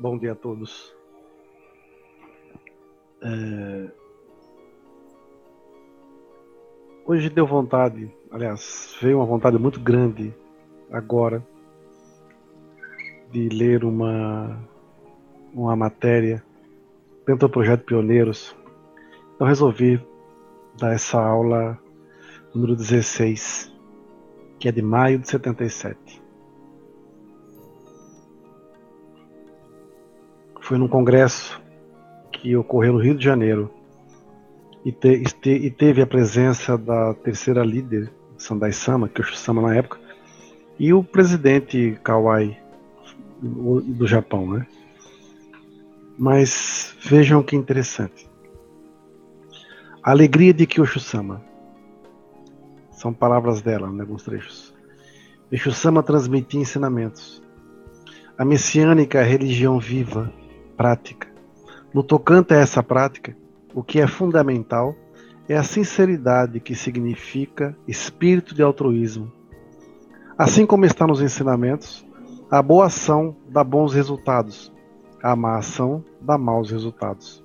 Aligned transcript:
Bom 0.00 0.16
dia 0.16 0.30
a 0.30 0.34
todos. 0.36 0.94
É... 3.20 3.90
Hoje 7.04 7.28
deu 7.28 7.44
vontade, 7.44 8.08
aliás, 8.30 8.96
veio 9.02 9.16
uma 9.16 9.26
vontade 9.26 9.58
muito 9.58 9.80
grande 9.80 10.32
agora 10.92 11.44
de 13.32 13.48
ler 13.48 13.84
uma, 13.84 14.56
uma 15.52 15.74
matéria 15.74 16.44
dentro 17.26 17.48
do 17.48 17.52
projeto 17.52 17.84
Pioneiros. 17.84 18.56
Então 19.34 19.48
resolvi 19.48 20.00
dar 20.78 20.94
essa 20.94 21.20
aula 21.20 21.76
número 22.54 22.76
16, 22.76 23.74
que 24.60 24.68
é 24.68 24.72
de 24.72 24.80
maio 24.80 25.18
de 25.18 25.28
77. 25.28 26.27
Foi 30.68 30.76
num 30.76 30.86
congresso 30.86 31.58
que 32.30 32.54
ocorreu 32.54 32.92
no 32.92 32.98
Rio 32.98 33.14
de 33.14 33.24
Janeiro 33.24 33.70
e, 34.84 34.92
te, 34.92 35.24
e 35.48 35.70
teve 35.70 36.02
a 36.02 36.06
presença 36.06 36.76
da 36.76 37.14
terceira 37.14 37.64
líder, 37.64 38.12
Sandai 38.36 38.72
Sama, 38.72 39.08
que 39.08 39.22
é 39.22 39.24
o 39.24 39.34
Sama 39.34 39.62
na 39.62 39.74
época, 39.74 39.98
e 40.78 40.92
o 40.92 41.02
presidente 41.02 41.98
Kawai 42.04 42.54
do 43.40 44.06
Japão, 44.06 44.46
né? 44.46 44.66
Mas 46.18 46.94
vejam 47.00 47.42
que 47.42 47.56
interessante. 47.56 48.28
A 50.02 50.10
alegria 50.10 50.52
de 50.52 50.66
Kyosho-sama. 50.66 51.42
São 52.90 53.10
palavras 53.10 53.62
dela, 53.62 53.90
né, 53.90 54.02
alguns 54.02 54.22
trechos. 54.22 54.74
Kyosho-sama 55.48 56.02
transmitia 56.02 56.60
ensinamentos. 56.60 57.42
A 58.36 58.44
messiânica 58.44 59.20
é 59.20 59.24
religião 59.24 59.78
viva 59.80 60.30
prática. 60.78 61.26
No 61.92 62.04
tocante 62.04 62.54
a 62.54 62.58
essa 62.58 62.84
prática, 62.84 63.36
o 63.74 63.82
que 63.82 64.00
é 64.00 64.06
fundamental 64.06 64.94
é 65.48 65.56
a 65.56 65.62
sinceridade 65.64 66.60
que 66.60 66.76
significa 66.76 67.76
espírito 67.88 68.54
de 68.54 68.62
altruísmo. 68.62 69.32
Assim 70.38 70.64
como 70.64 70.84
está 70.84 71.04
nos 71.04 71.20
ensinamentos, 71.20 72.06
a 72.48 72.62
boa 72.62 72.86
ação 72.86 73.34
dá 73.48 73.64
bons 73.64 73.92
resultados, 73.92 74.72
a 75.20 75.34
má 75.34 75.58
ação 75.58 76.04
dá 76.20 76.38
maus 76.38 76.70
resultados. 76.70 77.44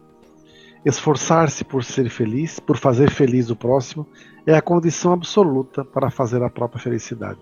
Esforçar-se 0.86 1.64
por 1.64 1.84
ser 1.84 2.10
feliz, 2.10 2.60
por 2.60 2.78
fazer 2.78 3.10
feliz 3.10 3.50
o 3.50 3.56
próximo, 3.56 4.06
é 4.46 4.54
a 4.54 4.62
condição 4.62 5.12
absoluta 5.12 5.84
para 5.84 6.12
fazer 6.12 6.44
a 6.44 6.50
própria 6.50 6.80
felicidade. 6.82 7.40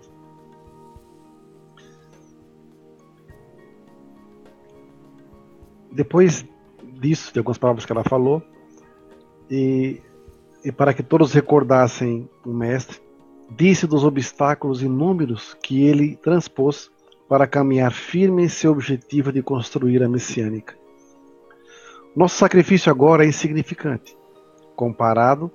Depois 5.92 6.46
disso, 7.00 7.34
de 7.34 7.40
algumas 7.40 7.58
palavras 7.58 7.86
que 7.86 7.92
ela 7.92 8.04
falou, 8.04 8.42
e, 9.50 10.02
e 10.64 10.72
para 10.72 10.94
que 10.94 11.04
todos 11.04 11.34
recordassem 11.34 12.30
o 12.46 12.54
Mestre, 12.54 13.00
disse 13.50 13.86
dos 13.86 14.04
obstáculos 14.04 14.82
inúmeros 14.82 15.56
que 15.62 15.84
ele 15.84 16.16
transpôs 16.16 16.90
para 17.28 17.48
caminhar 17.48 17.92
firme 17.92 18.44
em 18.44 18.50
seu 18.50 18.72
objetivo 18.72 19.32
de 19.32 19.42
construir 19.42 20.04
a 20.04 20.10
messiânica. 20.10 20.76
Nosso 22.16 22.38
sacrifício 22.38 22.92
agora 22.92 23.24
é 23.24 23.28
insignificante, 23.28 24.18
comparado 24.76 25.52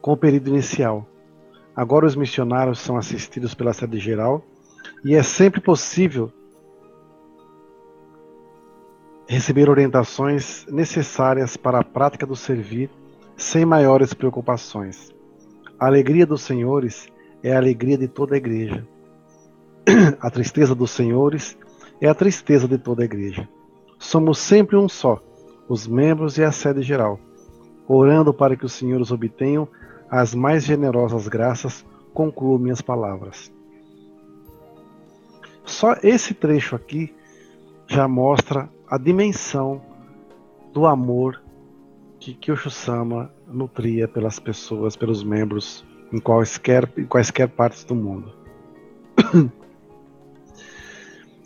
com 0.00 0.12
o 0.12 0.16
período 0.16 0.48
inicial. 0.48 1.06
Agora 1.74 2.06
os 2.06 2.14
missionários 2.14 2.78
são 2.78 2.96
assistidos 2.96 3.54
pela 3.54 3.72
sede 3.72 3.98
geral 3.98 4.44
e 5.02 5.14
é 5.14 5.22
sempre 5.22 5.60
possível 5.60 6.30
receber 9.26 9.68
orientações 9.70 10.66
necessárias 10.70 11.56
para 11.56 11.80
a 11.80 11.84
prática 11.84 12.26
do 12.26 12.36
servir 12.36 12.90
sem 13.36 13.64
maiores 13.64 14.14
preocupações. 14.14 15.12
A 15.78 15.86
alegria 15.86 16.26
dos 16.26 16.42
senhores 16.42 17.08
é 17.42 17.52
a 17.52 17.58
alegria 17.58 17.98
de 17.98 18.08
toda 18.08 18.34
a 18.34 18.38
igreja. 18.38 18.86
A 20.20 20.30
tristeza 20.30 20.74
dos 20.74 20.90
senhores 20.90 21.58
é 22.00 22.08
a 22.08 22.14
tristeza 22.14 22.66
de 22.66 22.78
toda 22.78 23.02
a 23.02 23.04
igreja. 23.04 23.48
Somos 23.98 24.38
sempre 24.38 24.76
um 24.76 24.88
só, 24.88 25.22
os 25.68 25.86
membros 25.86 26.38
e 26.38 26.44
a 26.44 26.50
sede 26.50 26.82
geral, 26.82 27.20
orando 27.86 28.32
para 28.32 28.56
que 28.56 28.64
os 28.64 28.72
senhores 28.72 29.10
obtenham 29.10 29.68
as 30.10 30.34
mais 30.34 30.64
generosas 30.64 31.28
graças, 31.28 31.84
concluo 32.12 32.58
minhas 32.58 32.80
palavras. 32.80 33.52
Só 35.64 35.96
esse 36.02 36.34
trecho 36.34 36.76
aqui 36.76 37.14
já 37.86 38.06
mostra 38.06 38.68
a 38.88 38.98
dimensão 38.98 39.82
do 40.72 40.86
amor 40.86 41.42
que 42.18 42.34
Kyosho-sama 42.34 43.30
nutria 43.46 44.08
pelas 44.08 44.38
pessoas, 44.38 44.96
pelos 44.96 45.22
membros 45.22 45.84
em 46.12 46.18
quaisquer, 46.18 46.90
em 46.96 47.04
quaisquer 47.04 47.48
partes 47.48 47.84
do 47.84 47.94
mundo. 47.94 48.32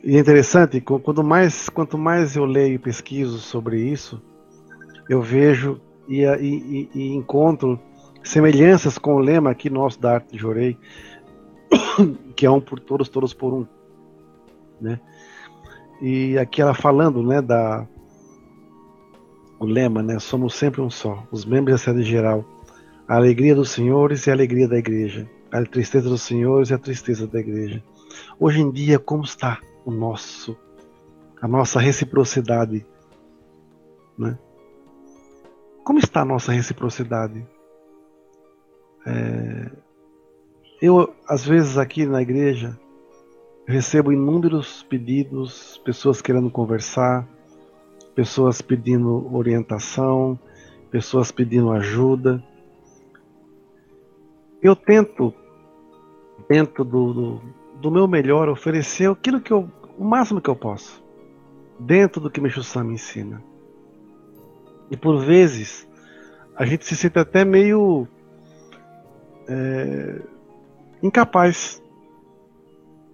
e 0.05 0.17
é 0.17 0.21
interessante, 0.21 0.81
quanto 0.81 1.23
mais, 1.23 1.69
quanto 1.69 1.99
mais 1.99 2.37
eu 2.37 2.45
leio 2.45 2.75
e 2.75 2.79
pesquiso 2.79 3.39
sobre 3.39 3.81
isso, 3.81 4.23
eu 5.09 5.21
vejo 5.23 5.81
e, 6.09 6.25
e, 6.25 6.91
e 6.95 7.15
encontro 7.15 7.81
semelhanças 8.23 8.99
com 8.99 9.15
o 9.15 9.19
lema 9.19 9.51
aqui 9.51 9.71
nosso 9.71 10.01
da 10.01 10.15
arte 10.15 10.33
de 10.33 10.39
Jorei, 10.39 10.79
que 12.37 12.47
é 12.47 12.51
um 12.51 12.61
por 12.61 12.79
todos, 12.79 13.09
todos 13.09 13.33
por 13.33 13.53
um. 13.53 13.67
Né? 14.81 15.01
E 16.01 16.39
aqui 16.39 16.63
ela 16.63 16.75
falando, 16.75 17.23
né, 17.23 17.43
da 17.43 17.87
o 19.59 19.67
lema, 19.67 20.03
né, 20.03 20.19
somos 20.21 20.55
sempre 20.55 20.81
um 20.81 20.89
só, 20.89 21.27
os 21.33 21.45
membros 21.45 21.75
da 21.75 21.79
sede 21.79 22.05
geral, 22.05 22.45
a 23.09 23.17
alegria 23.17 23.55
dos 23.57 23.71
senhores 23.71 24.25
e 24.27 24.31
a 24.31 24.33
alegria 24.33 24.69
da 24.69 24.79
igreja, 24.79 25.29
a 25.51 25.65
tristeza 25.65 26.09
dos 26.09 26.23
senhores 26.23 26.71
e 26.71 26.75
a 26.75 26.79
tristeza 26.79 27.27
da 27.27 27.41
igreja. 27.41 27.83
Hoje 28.39 28.61
em 28.61 28.71
dia, 28.71 28.99
como 29.01 29.25
está 29.25 29.61
o 29.85 29.91
nosso, 29.91 30.57
a 31.43 31.49
nossa 31.49 31.81
reciprocidade, 31.81 32.87
né? 34.17 34.39
Como 35.83 35.99
está 35.99 36.21
a 36.21 36.25
nossa 36.25 36.53
reciprocidade? 36.53 37.45
É, 39.07 39.71
eu, 40.83 41.15
às 41.27 41.45
vezes, 41.45 41.79
aqui 41.79 42.05
na 42.05 42.21
igreja, 42.21 42.79
recebo 43.69 44.11
inúmeros 44.11 44.83
pedidos, 44.89 45.79
pessoas 45.85 46.23
querendo 46.23 46.51
conversar, 46.51 47.29
pessoas 48.15 48.63
pedindo 48.63 49.29
orientação, 49.37 50.41
pessoas 50.91 51.31
pedindo 51.31 51.71
ajuda. 51.71 52.43
Eu 54.63 54.75
tento, 54.75 55.35
dentro 56.49 56.83
do, 56.83 57.13
do, 57.13 57.43
do 57.79 57.91
meu 57.91 58.09
melhor, 58.09 58.49
oferecer 58.49 59.11
aquilo 59.11 59.39
que 59.39 59.53
eu, 59.53 59.71
o 59.99 60.05
máximo 60.05 60.41
que 60.41 60.49
eu 60.49 60.57
posso, 60.57 61.05
dentro 61.79 62.23
do 62.23 62.31
que 62.31 62.41
Meixo 62.41 62.63
me 62.83 62.95
ensina. 62.95 63.45
E 64.91 64.97
por 64.97 65.19
vezes 65.19 65.87
a 66.57 66.65
gente 66.65 66.87
se 66.87 66.97
sente 66.97 67.19
até 67.19 67.45
meio 67.45 68.09
é, 69.47 70.23
incapaz 71.03 71.83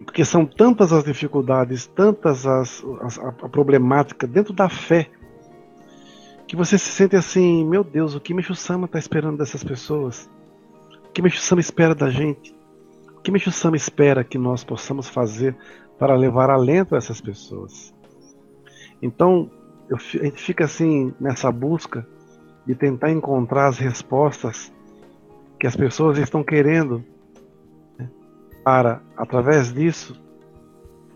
porque 0.05 0.25
são 0.25 0.47
tantas 0.47 0.93
as 0.93 1.05
dificuldades, 1.05 1.87
tantas 1.87 2.47
as, 2.47 2.85
as 3.01 3.19
a, 3.19 3.33
problemática 3.33 4.27
dentro 4.27 4.53
da 4.53 4.69
fé, 4.69 5.11
que 6.47 6.55
você 6.55 6.79
se 6.79 6.91
sente 6.91 7.17
assim, 7.17 7.65
meu 7.65 7.83
Deus, 7.83 8.15
o 8.15 8.21
que 8.21 8.35
Meixo 8.35 8.55
Sama 8.55 8.87
está 8.87 8.99
esperando 8.99 9.39
dessas 9.39 9.65
pessoas? 9.65 10.29
O 11.09 11.13
que 11.13 11.23
Meixo 11.23 11.41
Sama 11.41 11.61
espera 11.61 11.95
da 11.95 12.11
gente? 12.11 12.55
O 13.17 13.21
que 13.21 13.31
Meixo 13.31 13.51
Sama 13.51 13.77
espera 13.77 14.23
que 14.23 14.39
nós 14.39 14.63
possamos 14.63 15.09
fazer 15.09 15.57
para 15.99 16.15
levar 16.15 16.51
alento 16.51 16.95
a 16.95 16.99
essas 16.99 17.21
pessoas? 17.21 17.95
Então, 19.01 19.51
eu, 19.89 19.97
a 19.97 20.25
gente 20.25 20.43
fica 20.43 20.65
assim 20.65 21.15
nessa 21.19 21.51
busca 21.51 22.07
de 22.67 22.75
tentar 22.75 23.11
encontrar 23.11 23.69
as 23.69 23.79
respostas 23.79 24.73
que 25.59 25.67
as 25.67 25.77
pessoas 25.77 26.19
estão 26.19 26.43
querendo 26.43 27.05
para, 28.65 29.03
através 29.17 29.73
disso, 29.73 30.19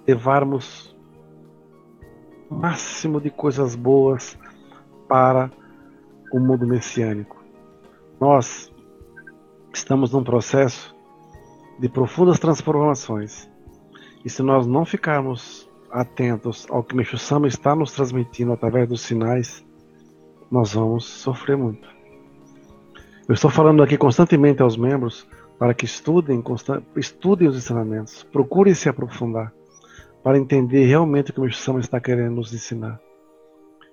levarmos 0.06 0.94
o 2.50 2.54
máximo 2.54 3.20
de 3.20 3.30
coisas 3.30 3.74
boas 3.74 4.38
para 5.08 5.50
o 6.32 6.38
mundo 6.38 6.66
messiânico. 6.66 7.42
Nós 8.20 8.72
estamos 9.72 10.12
num 10.12 10.22
processo 10.22 10.94
de 11.78 11.88
profundas 11.88 12.38
transformações. 12.38 13.50
E 14.24 14.28
se 14.28 14.42
nós 14.42 14.66
não 14.66 14.84
ficarmos 14.84 15.68
atentos 15.90 16.66
ao 16.70 16.82
que 16.82 16.94
Meixo 16.94 17.16
Sama 17.16 17.48
está 17.48 17.74
nos 17.74 17.92
transmitindo 17.92 18.52
através 18.52 18.88
dos 18.88 19.00
sinais, 19.00 19.64
nós 20.50 20.74
vamos 20.74 21.04
sofrer 21.04 21.56
muito. 21.56 21.88
Eu 23.28 23.34
estou 23.34 23.50
falando 23.50 23.82
aqui 23.82 23.96
constantemente 23.96 24.60
aos 24.62 24.76
membros 24.76 25.26
para 25.58 25.74
que 25.74 25.84
estudem, 25.84 26.42
estudem 26.96 27.48
os 27.48 27.56
ensinamentos, 27.56 28.22
procurem 28.24 28.74
se 28.74 28.88
aprofundar, 28.88 29.52
para 30.22 30.38
entender 30.38 30.86
realmente 30.86 31.30
o 31.30 31.34
que 31.34 31.40
o 31.40 31.52
Sama 31.52 31.80
está 31.80 32.00
querendo 32.00 32.36
nos 32.36 32.52
ensinar. 32.52 33.00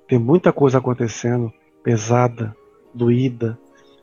Tem 0.08 0.20
muita 0.20 0.54
coisa 0.54 0.78
acontecendo, 0.78 1.52
pesada, 1.84 2.56
doída, 2.94 3.58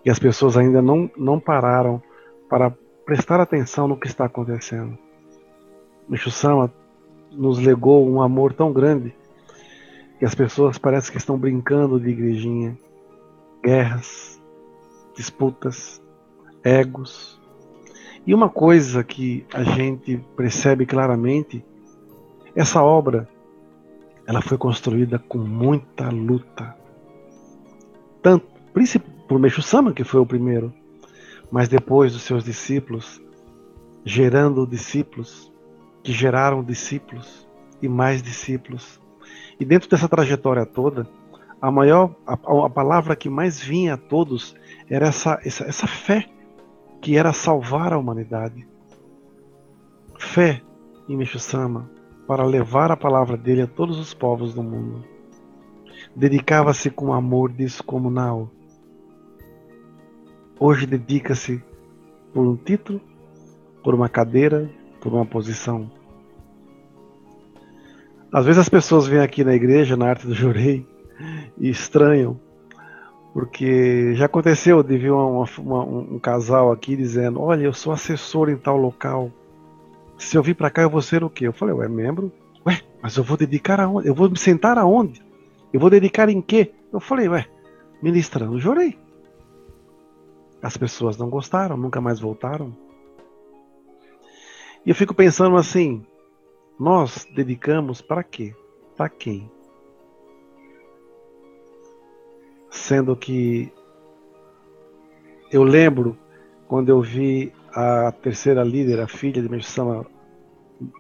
e 0.05 0.11
as 0.11 0.19
pessoas 0.19 0.57
ainda 0.57 0.83
não, 0.83 1.11
não 1.17 1.39
pararam 1.39 2.03
para 2.49 2.73
prestar 3.05 3.41
atenção 3.41 3.87
no 3.87 3.97
que 3.97 4.09
está 4.09 4.25
acontecendo. 4.25 4.99
Meixo 6.09 6.31
Sama 6.31 6.73
nos 7.31 7.59
legou 7.59 8.09
um 8.09 8.21
amor 8.21 8.53
tão 8.53 8.73
grande 8.73 9.15
que 10.19 10.25
as 10.25 10.35
pessoas 10.35 10.79
parecem 10.79 11.13
que 11.13 11.19
estão 11.19 11.39
brincando 11.39 11.99
de 11.99 12.11
igrejinha. 12.11 12.77
Guerras, 13.63 14.41
disputas, 15.17 16.03
egos. 16.63 17.42
E 18.27 18.35
uma 18.35 18.49
coisa 18.49 19.03
que 19.03 19.45
a 19.53 19.63
gente 19.65 20.17
percebe 20.37 20.87
claramente, 20.87 21.65
essa 22.55 22.83
obra 22.83 23.29
ela 24.27 24.41
foi 24.41 24.57
construída 24.57 25.19
com 25.19 25.39
muita 25.39 26.09
luta. 26.09 26.77
Tanto 28.23 28.47
por 29.27 29.39
Meixo 29.39 29.63
Sama, 29.63 29.93
que 29.93 30.05
foi 30.05 30.21
o 30.21 30.27
primeiro, 30.27 30.73
mas 31.51 31.69
depois 31.69 32.13
dos 32.13 32.23
seus 32.23 32.45
discípulos, 32.45 33.21
gerando 34.05 34.67
discípulos, 34.67 35.53
que 36.03 36.13
geraram 36.13 36.63
discípulos 36.63 37.47
e 37.81 37.89
mais 37.89 38.23
discípulos. 38.23 39.01
E 39.59 39.65
dentro 39.65 39.89
dessa 39.89 40.09
trajetória 40.09 40.65
toda, 40.65 41.09
a 41.61 41.71
maior 41.71 42.15
a, 42.27 42.35
a 42.35 42.71
palavra 42.71 43.15
que 43.15 43.29
mais 43.29 43.61
vinha 43.61 43.95
a 43.95 43.97
todos 43.97 44.55
era 44.89 45.09
essa, 45.09 45.41
essa, 45.45 45.65
essa 45.65 45.87
fé 45.87 46.29
que 47.03 47.19
era 47.19 47.33
salvar 47.33 47.93
a 47.93 47.99
humanidade. 47.99 48.67
Fé 50.17 50.63
em 51.09 51.17
Meixo 51.17 51.41
Sama 51.41 51.91
para 52.29 52.47
levar 52.47 52.93
a 52.93 52.97
palavra 52.97 53.37
dele 53.37 53.63
a 53.63 53.67
todos 53.67 53.99
os 53.99 54.15
povos 54.15 54.55
do 54.55 54.63
mundo. 54.63 55.05
Dedicava-se 56.15 56.91
com 56.91 57.13
amor 57.13 57.51
descomunal. 57.51 58.49
Hoje 60.61 60.87
dedica-se 60.87 61.63
por 62.33 62.47
um 62.47 62.57
título, 62.57 63.01
por 63.83 63.95
uma 63.95 64.09
cadeira, 64.09 64.71
por 65.01 65.13
uma 65.13 65.27
posição. 65.27 65.91
Às 68.33 68.47
vezes 68.47 68.61
as 68.61 68.69
pessoas 68.69 69.09
vêm 69.09 69.19
aqui 69.19 69.43
na 69.43 69.55
igreja, 69.55 69.97
na 69.97 70.09
arte 70.09 70.27
do 70.27 70.35
jurei, 70.35 70.87
e 71.59 71.69
estranham, 71.69 72.41
porque 73.33 74.15
já 74.15 74.27
aconteceu 74.27 74.83
de 74.83 74.99
vir 74.99 75.11
uma, 75.11 75.47
uma, 75.59 75.85
um 75.85 76.19
casal 76.19 76.71
aqui 76.71 76.95
dizendo: 76.95 77.41
Olha, 77.41 77.63
eu 77.63 77.73
sou 77.73 77.93
assessor 77.93 78.51
em 78.51 78.57
tal 78.57 78.77
local. 78.77 79.31
Se 80.19 80.37
eu 80.37 80.43
vir 80.43 80.55
para 80.55 80.71
cá, 80.71 80.83
eu 80.83 80.91
vou 80.91 81.01
ser 81.01 81.25
o 81.25 81.31
quê? 81.31 81.47
Eu 81.47 81.53
falei: 81.53 81.75
Ué, 81.75 81.89
membro? 81.89 82.31
Ué, 82.67 82.81
mas 83.03 83.17
eu 83.17 83.25
vou 83.25 83.37
dedicar 83.37 83.81
aonde? 83.81 84.07
Eu 84.07 84.15
vou 84.15 84.29
me 84.29 84.39
sentar 84.39 84.77
aonde? 84.77 85.23
Eu 85.73 85.81
vou 85.81 85.89
dedicar 85.89 86.29
em 86.29 86.43
quê? 86.43 86.73
Eu 86.93 87.01
falei: 87.01 87.29
Ué, 87.29 87.47
ministrando, 88.03 88.61
jurei. 88.61 88.99
As 90.63 90.77
pessoas 90.77 91.17
não 91.17 91.29
gostaram, 91.31 91.77
nunca 91.77 92.01
mais 92.01 92.21
voltaram. 92.21 92.77
E 94.85 94.91
eu 94.91 94.95
fico 94.95 95.15
pensando 95.15 95.57
assim: 95.57 96.05
nós 96.79 97.27
dedicamos 97.35 98.03
para 98.03 98.23
quê? 98.23 98.55
Para 98.95 99.09
quem? 99.09 99.51
Sendo 102.73 103.15
que 103.15 103.71
eu 105.53 105.63
lembro 105.63 106.17
quando 106.67 106.89
eu 106.89 107.03
vi 107.03 107.53
a 107.71 108.11
terceira 108.11 108.65
líder, 108.65 108.99
a 108.99 109.07
filha 109.07 109.43
de 109.43 109.49
Meshama, 109.49 110.07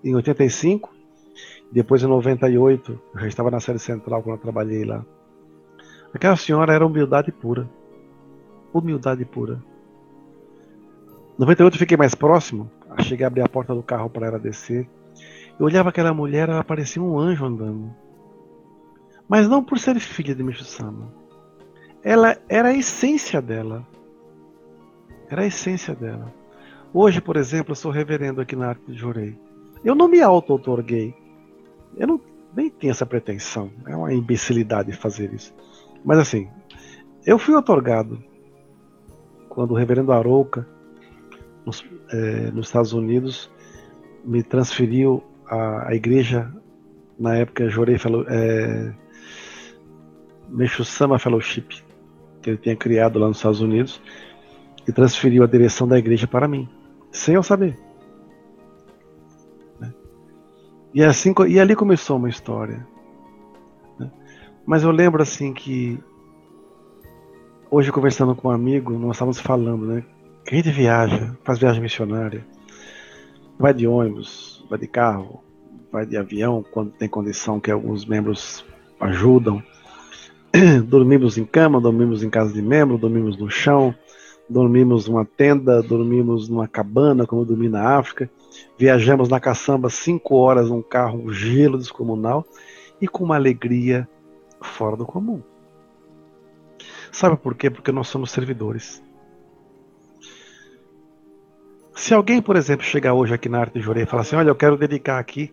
em 0.04 0.14
85, 0.14 0.94
depois 1.72 2.02
em 2.02 2.06
98, 2.06 3.00
eu 3.14 3.20
já 3.20 3.26
estava 3.26 3.50
na 3.50 3.58
série 3.58 3.78
central 3.78 4.22
quando 4.22 4.36
eu 4.36 4.42
trabalhei 4.42 4.84
lá. 4.84 5.02
Aquela 6.12 6.36
senhora 6.36 6.74
era 6.74 6.86
humildade 6.86 7.32
pura. 7.32 7.66
Humildade 8.74 9.24
pura. 9.24 9.64
98 11.38 11.74
eu 11.74 11.78
fiquei 11.78 11.96
mais 11.96 12.14
próximo, 12.14 12.70
cheguei 13.00 13.24
a 13.24 13.28
abrir 13.28 13.40
a 13.40 13.48
porta 13.48 13.74
do 13.74 13.82
carro 13.82 14.10
para 14.10 14.26
ela 14.26 14.38
descer. 14.38 14.86
Eu 15.58 15.64
olhava 15.64 15.88
aquela 15.88 16.12
mulher, 16.12 16.50
ela 16.50 16.62
parecia 16.62 17.02
um 17.02 17.18
anjo 17.18 17.46
andando. 17.46 17.94
Mas 19.26 19.48
não 19.48 19.64
por 19.64 19.78
ser 19.78 19.98
filha 19.98 20.34
de 20.34 20.42
Micho 20.42 20.64
Sama. 20.64 21.21
Ela 22.02 22.36
era 22.48 22.68
a 22.68 22.76
essência 22.76 23.40
dela. 23.40 23.86
Era 25.28 25.42
a 25.42 25.46
essência 25.46 25.94
dela. 25.94 26.32
Hoje, 26.92 27.20
por 27.20 27.36
exemplo, 27.36 27.72
eu 27.72 27.76
sou 27.76 27.90
reverendo 27.90 28.40
aqui 28.40 28.54
na 28.54 28.68
Arte 28.68 28.82
de 28.86 28.94
Jorei. 28.94 29.38
Eu 29.84 29.94
não 29.94 30.08
me 30.08 30.20
auto-otorguei. 30.20 31.14
Eu 31.96 32.06
não, 32.06 32.20
nem 32.54 32.68
tenho 32.68 32.90
essa 32.90 33.06
pretensão. 33.06 33.70
É 33.86 33.96
uma 33.96 34.12
imbecilidade 34.12 34.92
fazer 34.92 35.32
isso. 35.32 35.54
Mas 36.04 36.18
assim, 36.18 36.48
eu 37.24 37.38
fui 37.38 37.54
otorgado 37.54 38.22
quando 39.48 39.72
o 39.72 39.74
reverendo 39.74 40.12
Arouca 40.12 40.66
nos, 41.64 41.84
é, 42.10 42.50
nos 42.50 42.66
Estados 42.66 42.92
Unidos, 42.92 43.50
me 44.24 44.42
transferiu 44.42 45.22
a, 45.46 45.90
a 45.90 45.94
igreja, 45.94 46.52
na 47.18 47.36
época, 47.36 47.68
Jorei 47.68 47.98
Fellow, 47.98 48.24
é, 48.28 48.94
Meixo 50.48 50.84
Sama 50.84 51.18
Fellowship, 51.18 51.82
que 52.42 52.50
ele 52.50 52.58
tinha 52.58 52.76
criado 52.76 53.18
lá 53.18 53.28
nos 53.28 53.38
Estados 53.38 53.60
Unidos, 53.60 54.00
e 54.86 54.92
transferiu 54.92 55.44
a 55.44 55.46
direção 55.46 55.86
da 55.86 55.98
igreja 55.98 56.26
para 56.26 56.48
mim, 56.48 56.68
sem 57.10 57.34
eu 57.34 57.42
saber. 57.42 57.78
Né? 59.78 59.92
E, 60.92 61.02
assim, 61.02 61.32
e 61.48 61.60
ali 61.60 61.76
começou 61.76 62.16
uma 62.16 62.28
história. 62.28 62.86
Né? 63.98 64.10
Mas 64.66 64.82
eu 64.82 64.90
lembro 64.90 65.22
assim 65.22 65.54
que 65.54 65.98
hoje 67.70 67.90
conversando 67.90 68.34
com 68.34 68.48
um 68.48 68.50
amigo, 68.50 68.92
nós 68.98 69.16
estávamos 69.16 69.40
falando, 69.40 69.86
né? 69.86 70.04
a 70.50 70.54
gente 70.54 70.70
viaja, 70.70 71.34
faz 71.44 71.58
viagem 71.58 71.80
missionária, 71.80 72.44
vai 73.58 73.72
de 73.72 73.86
ônibus, 73.86 74.64
vai 74.68 74.78
de 74.78 74.86
carro, 74.86 75.42
vai 75.90 76.04
de 76.04 76.16
avião, 76.16 76.64
quando 76.70 76.90
tem 76.90 77.08
condição 77.08 77.60
que 77.60 77.70
alguns 77.70 78.04
membros 78.04 78.64
ajudam. 79.00 79.62
dormimos 80.86 81.38
em 81.38 81.44
cama, 81.44 81.80
dormimos 81.80 82.22
em 82.22 82.28
casa 82.28 82.52
de 82.52 82.60
membro, 82.60 82.98
dormimos 82.98 83.38
no 83.38 83.50
chão, 83.50 83.94
dormimos 84.48 85.08
numa 85.08 85.24
tenda, 85.24 85.82
dormimos 85.82 86.48
numa 86.48 86.68
cabana, 86.68 87.26
como 87.26 87.42
eu 87.42 87.46
dormi 87.46 87.68
na 87.68 87.96
África. 87.96 88.30
Viajamos 88.78 89.28
na 89.28 89.40
caçamba 89.40 89.88
cinco 89.88 90.36
horas 90.36 90.68
num 90.68 90.82
carro, 90.82 91.20
um 91.24 91.32
gelo 91.32 91.78
descomunal 91.78 92.44
e 93.00 93.08
com 93.08 93.24
uma 93.24 93.36
alegria 93.36 94.06
fora 94.60 94.96
do 94.96 95.06
comum. 95.06 95.42
Sabe 97.10 97.36
por 97.36 97.54
quê? 97.54 97.70
Porque 97.70 97.92
nós 97.92 98.08
somos 98.08 98.30
servidores. 98.30 99.02
Se 101.94 102.14
alguém, 102.14 102.42
por 102.42 102.56
exemplo, 102.56 102.84
chegar 102.84 103.14
hoje 103.14 103.34
aqui 103.34 103.48
na 103.48 103.60
Arte 103.60 103.74
de 103.74 103.80
Jurei 103.80 104.04
e 104.04 104.06
falar 104.06 104.22
assim, 104.22 104.36
olha, 104.36 104.48
eu 104.48 104.54
quero 104.54 104.76
dedicar 104.76 105.18
aqui, 105.18 105.52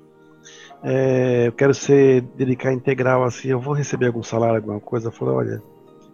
é, 0.84 1.48
eu 1.48 1.52
quero 1.52 1.74
ser 1.74 2.22
dedicar 2.22 2.72
integral 2.72 3.24
assim, 3.24 3.50
eu 3.50 3.60
vou 3.60 3.74
receber 3.74 4.08
algum 4.08 4.24
salário, 4.24 4.58
alguma 4.58 4.80
coisa, 4.80 5.08
eu 5.08 5.12
falo, 5.12 5.34
olha, 5.34 5.62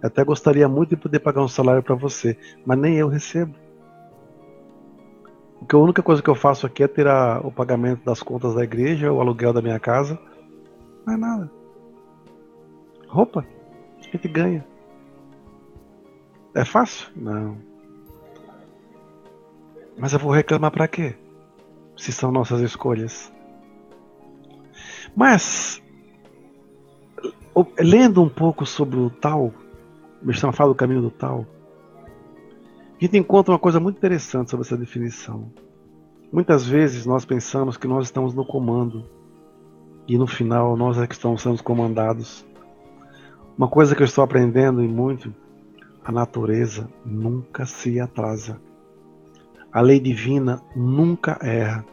até 0.02 0.24
gostaria 0.24 0.68
muito 0.68 0.90
de 0.90 0.98
poder 0.98 1.20
pagar 1.20 1.42
um 1.42 1.48
salário 1.48 1.84
para 1.84 1.96
você, 1.96 2.38
mas 2.66 2.78
nem 2.78 2.96
eu 2.96 3.08
recebo. 3.08 3.56
Porque 5.60 5.76
a 5.76 5.80
única 5.80 6.04
coisa 6.04 6.22
que 6.22 6.30
eu 6.30 6.36
faço 6.36 6.68
aqui 6.68 6.84
é 6.84 6.88
tirar 6.88 7.46
o 7.46 7.52
pagamento 7.52 8.04
das 8.06 8.22
contas 8.22 8.54
da 8.54 8.64
igreja, 8.64 9.12
o 9.12 9.20
aluguel 9.20 9.52
da 9.52 9.62
minha 9.62 9.80
casa. 9.80 10.20
Não 11.06 11.14
é 11.14 11.18
nada. 11.18 11.52
Roupa, 13.08 13.46
a 13.98 14.02
gente 14.02 14.28
ganha. 14.28 14.66
É 16.54 16.64
fácil? 16.64 17.10
Não. 17.16 17.58
Mas 19.98 20.14
eu 20.14 20.20
vou 20.20 20.32
reclamar 20.32 20.72
para 20.72 20.88
quê? 20.88 21.16
Se 21.98 22.12
são 22.12 22.32
nossas 22.32 22.62
escolhas. 22.62 23.34
Mas, 25.16 25.82
lendo 27.80 28.22
um 28.22 28.30
pouco 28.30 28.66
sobre 28.66 29.00
o 29.00 29.10
tal, 29.10 29.54
me 30.22 30.34
chama 30.34 30.52
fala 30.52 30.72
do 30.72 30.76
caminho 30.76 31.02
do 31.02 31.12
tal, 31.12 31.46
a 33.00 33.04
gente 33.04 33.18
encontra 33.18 33.54
uma 33.54 33.60
coisa 33.60 33.80
muito 33.80 33.98
interessante 33.98 34.52
sobre 34.52 34.66
essa 34.66 34.78
definição. 34.78 35.52
Muitas 36.32 36.66
vezes 36.66 37.06
nós 37.06 37.24
pensamos 37.24 37.78
que 37.78 37.88
nós 37.88 38.08
estamos 38.08 38.34
no 38.34 38.46
comando 38.46 39.06
e 40.08 40.18
no 40.18 40.28
final 40.28 40.76
nós 40.76 40.98
é 40.98 41.08
que 41.08 41.14
estamos 41.14 41.42
sendo 41.42 41.62
comandados. 41.64 42.46
Uma 43.58 43.68
coisa 43.68 43.96
que 43.96 44.02
eu 44.02 44.06
estou 44.06 44.24
aprendendo 44.24 44.84
e 44.84 44.88
muito, 44.88 45.34
a 46.04 46.12
natureza 46.12 46.90
nunca 47.06 47.66
se 47.66 48.00
atrasa. 48.00 48.60
A 49.72 49.82
lei 49.82 50.00
divina 50.00 50.62
nunca 50.76 51.38
erra. 51.42 51.86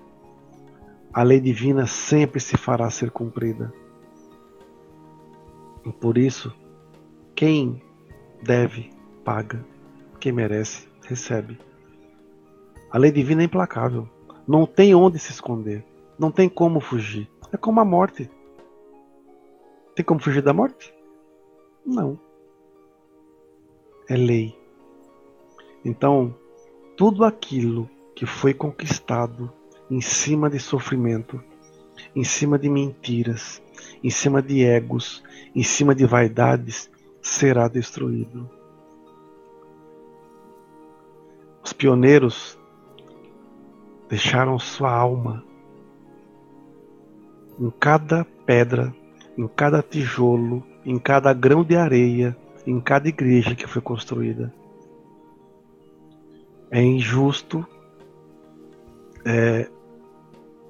A 1.13 1.23
lei 1.23 1.41
divina 1.41 1.87
sempre 1.87 2.41
se 2.41 2.57
fará 2.57 2.89
ser 2.89 3.11
cumprida. 3.11 3.71
E 5.85 5.93
por 5.93 6.17
isso, 6.17 6.55
quem 7.35 7.83
deve, 8.43 8.91
paga. 9.23 9.63
Quem 10.19 10.33
merece, 10.33 10.89
recebe. 11.05 11.59
A 12.91 12.97
lei 12.97 13.13
divina 13.13 13.43
é 13.43 13.45
implacável. 13.45 14.09
Não 14.49 14.65
tem 14.65 14.95
onde 14.95 15.19
se 15.19 15.33
esconder. 15.33 15.85
Não 16.19 16.31
tem 16.31 16.49
como 16.49 16.81
fugir. 16.81 17.29
É 17.53 17.59
como 17.59 17.81
a 17.81 17.85
morte. 17.85 18.31
Tem 19.95 20.05
como 20.05 20.21
fugir 20.21 20.41
da 20.41 20.55
morte? 20.55 20.95
Não. 21.85 22.19
É 24.09 24.17
lei. 24.17 24.57
Então, 25.85 26.35
tudo 26.97 27.23
aquilo 27.23 27.87
que 28.15 28.25
foi 28.25 28.55
conquistado 28.55 29.53
em 29.93 30.01
cima 30.01 30.49
de 30.49 30.59
sofrimento, 30.59 31.39
em 32.17 32.25
cima 32.25 32.59
de 32.59 32.67
mentiras, 32.67 33.63
em 34.03 34.09
cima 34.09 34.41
de 34.41 34.65
egos, 34.65 35.23
em 35.55 35.63
cima 35.63 35.95
de 35.95 36.07
vaidades, 36.07 36.91
será 37.21 37.69
destruído. 37.69 38.49
Os 41.63 41.75
pioneiros 41.75 42.59
deixaram 44.09 44.59
sua 44.59 44.91
alma 44.91 45.45
em 47.61 47.71
cada 47.79 48.25
pedra, 48.47 48.95
em 49.37 49.47
cada 49.47 49.83
tijolo, 49.83 50.65
em 50.87 50.99
cada 50.99 51.35
grão 51.35 51.63
de 51.63 51.77
areia, 51.77 52.35
em 52.67 52.81
cada 52.81 53.11
igreja 53.11 53.55
que 53.55 53.67
foi 53.67 53.83
construída. 53.83 54.55
É 56.71 56.83
injusto, 56.83 57.67
é 59.23 59.69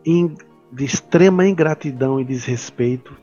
de 0.04 0.85
extrema 0.85 1.47
ingratidão 1.47 2.18
e 2.21 2.25
desrespeito 2.25 3.16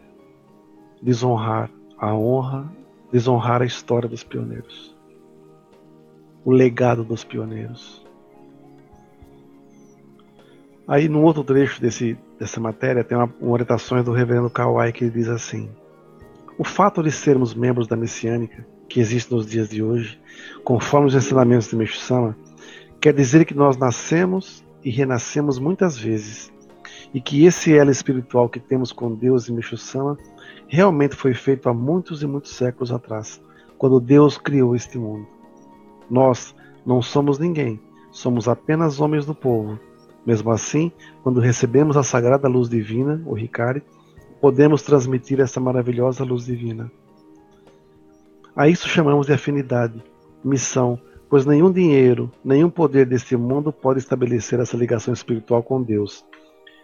desonrar 1.02 1.70
a 1.98 2.14
honra, 2.14 2.72
desonrar 3.12 3.62
a 3.62 3.66
história 3.66 4.08
dos 4.08 4.24
pioneiros, 4.24 4.96
o 6.46 6.52
legado 6.52 7.04
dos 7.04 7.24
pioneiros. 7.24 8.06
Aí, 10.88 11.08
no 11.08 11.22
outro 11.22 11.44
trecho 11.44 11.80
desse, 11.82 12.18
dessa 12.40 12.60
matéria, 12.60 13.04
tem 13.04 13.18
uma, 13.18 13.32
uma 13.40 13.52
orientações 13.52 14.04
do 14.04 14.12
reverendo 14.12 14.50
Kawai 14.50 14.92
que 14.92 15.10
diz 15.10 15.28
assim: 15.28 15.70
O 16.58 16.64
fato 16.64 17.04
de 17.04 17.12
sermos 17.12 17.54
membros 17.54 17.88
da 17.88 17.96
messiânica, 17.96 18.66
que 18.88 19.00
existe 19.00 19.32
nos 19.32 19.46
dias 19.46 19.70
de 19.70 19.84
hoje, 19.84 20.20
conforme 20.64 21.08
os 21.08 21.16
ensinamentos 21.16 21.70
de 21.70 21.76
Meixo 21.76 22.00
Sama, 22.00 22.36
quer 23.00 23.14
dizer 23.14 23.46
que 23.46 23.54
nós 23.54 23.78
nascemos 23.78 24.64
e 24.84 24.90
renascemos 24.90 25.60
muitas 25.60 25.98
vezes, 25.98 26.52
e 27.14 27.20
que 27.20 27.46
esse 27.46 27.76
elo 27.76 27.92
espiritual 27.92 28.50
que 28.50 28.60
temos 28.60 28.92
com 28.92 29.14
Deus 29.14 29.48
e 29.48 29.54
Meixo 29.54 29.78
Sama 29.78 30.18
realmente 30.68 31.16
foi 31.16 31.34
feito 31.34 31.70
há 31.70 31.74
muitos 31.74 32.22
e 32.22 32.28
muitos 32.28 32.56
séculos 32.56 32.92
atrás, 32.92 33.42
quando 33.78 34.00
Deus 34.00 34.38
criou 34.38 34.76
este 34.76 34.98
mundo. 34.98 35.28
Nós 36.10 36.56
não 36.86 37.02
somos 37.02 37.40
ninguém, 37.40 37.80
somos 38.12 38.48
apenas 38.48 39.00
homens 39.00 39.26
do 39.26 39.34
povo 39.34 39.80
mesmo 40.26 40.52
assim, 40.52 40.92
quando 41.24 41.40
recebemos 41.40 41.98
a 41.98 42.04
sagrada 42.04 42.48
luz 42.48 42.70
divina, 42.70 43.22
o 43.26 43.34
Ricari, 43.34 43.82
podemos 44.40 44.82
transmitir 44.82 45.40
essa 45.40 45.60
maravilhosa 45.60 46.24
luz 46.24 46.46
divina. 46.46 46.92
A 48.56 48.68
isso 48.68 48.88
chamamos 48.88 49.28
de 49.28 49.34
afinidade, 49.34 50.04
missão, 50.44 51.00
pois 51.30 51.46
nenhum 51.46 51.72
dinheiro, 51.72 52.32
nenhum 52.44 52.70
poder 52.70 53.06
deste 53.06 53.36
mundo 53.36 53.72
pode 53.72 54.00
estabelecer 54.00 54.60
essa 54.60 54.78
ligação 54.78 55.14
espiritual 55.14 55.64
com 55.64 55.82
Deus. 55.82 56.26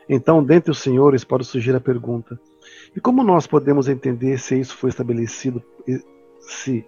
Então, 0.08 0.44
dentre 0.44 0.72
os 0.72 0.80
senhores, 0.80 1.24
pode 1.24 1.46
surgir 1.46 1.76
a 1.76 1.80
pergunta: 1.80 2.40
e 2.96 3.00
como 3.00 3.24
nós 3.24 3.48
podemos 3.48 3.88
entender 3.88 4.38
se 4.40 4.60
isso 4.60 4.76
foi 4.76 4.90
estabelecido, 4.90 5.64
se 6.40 6.86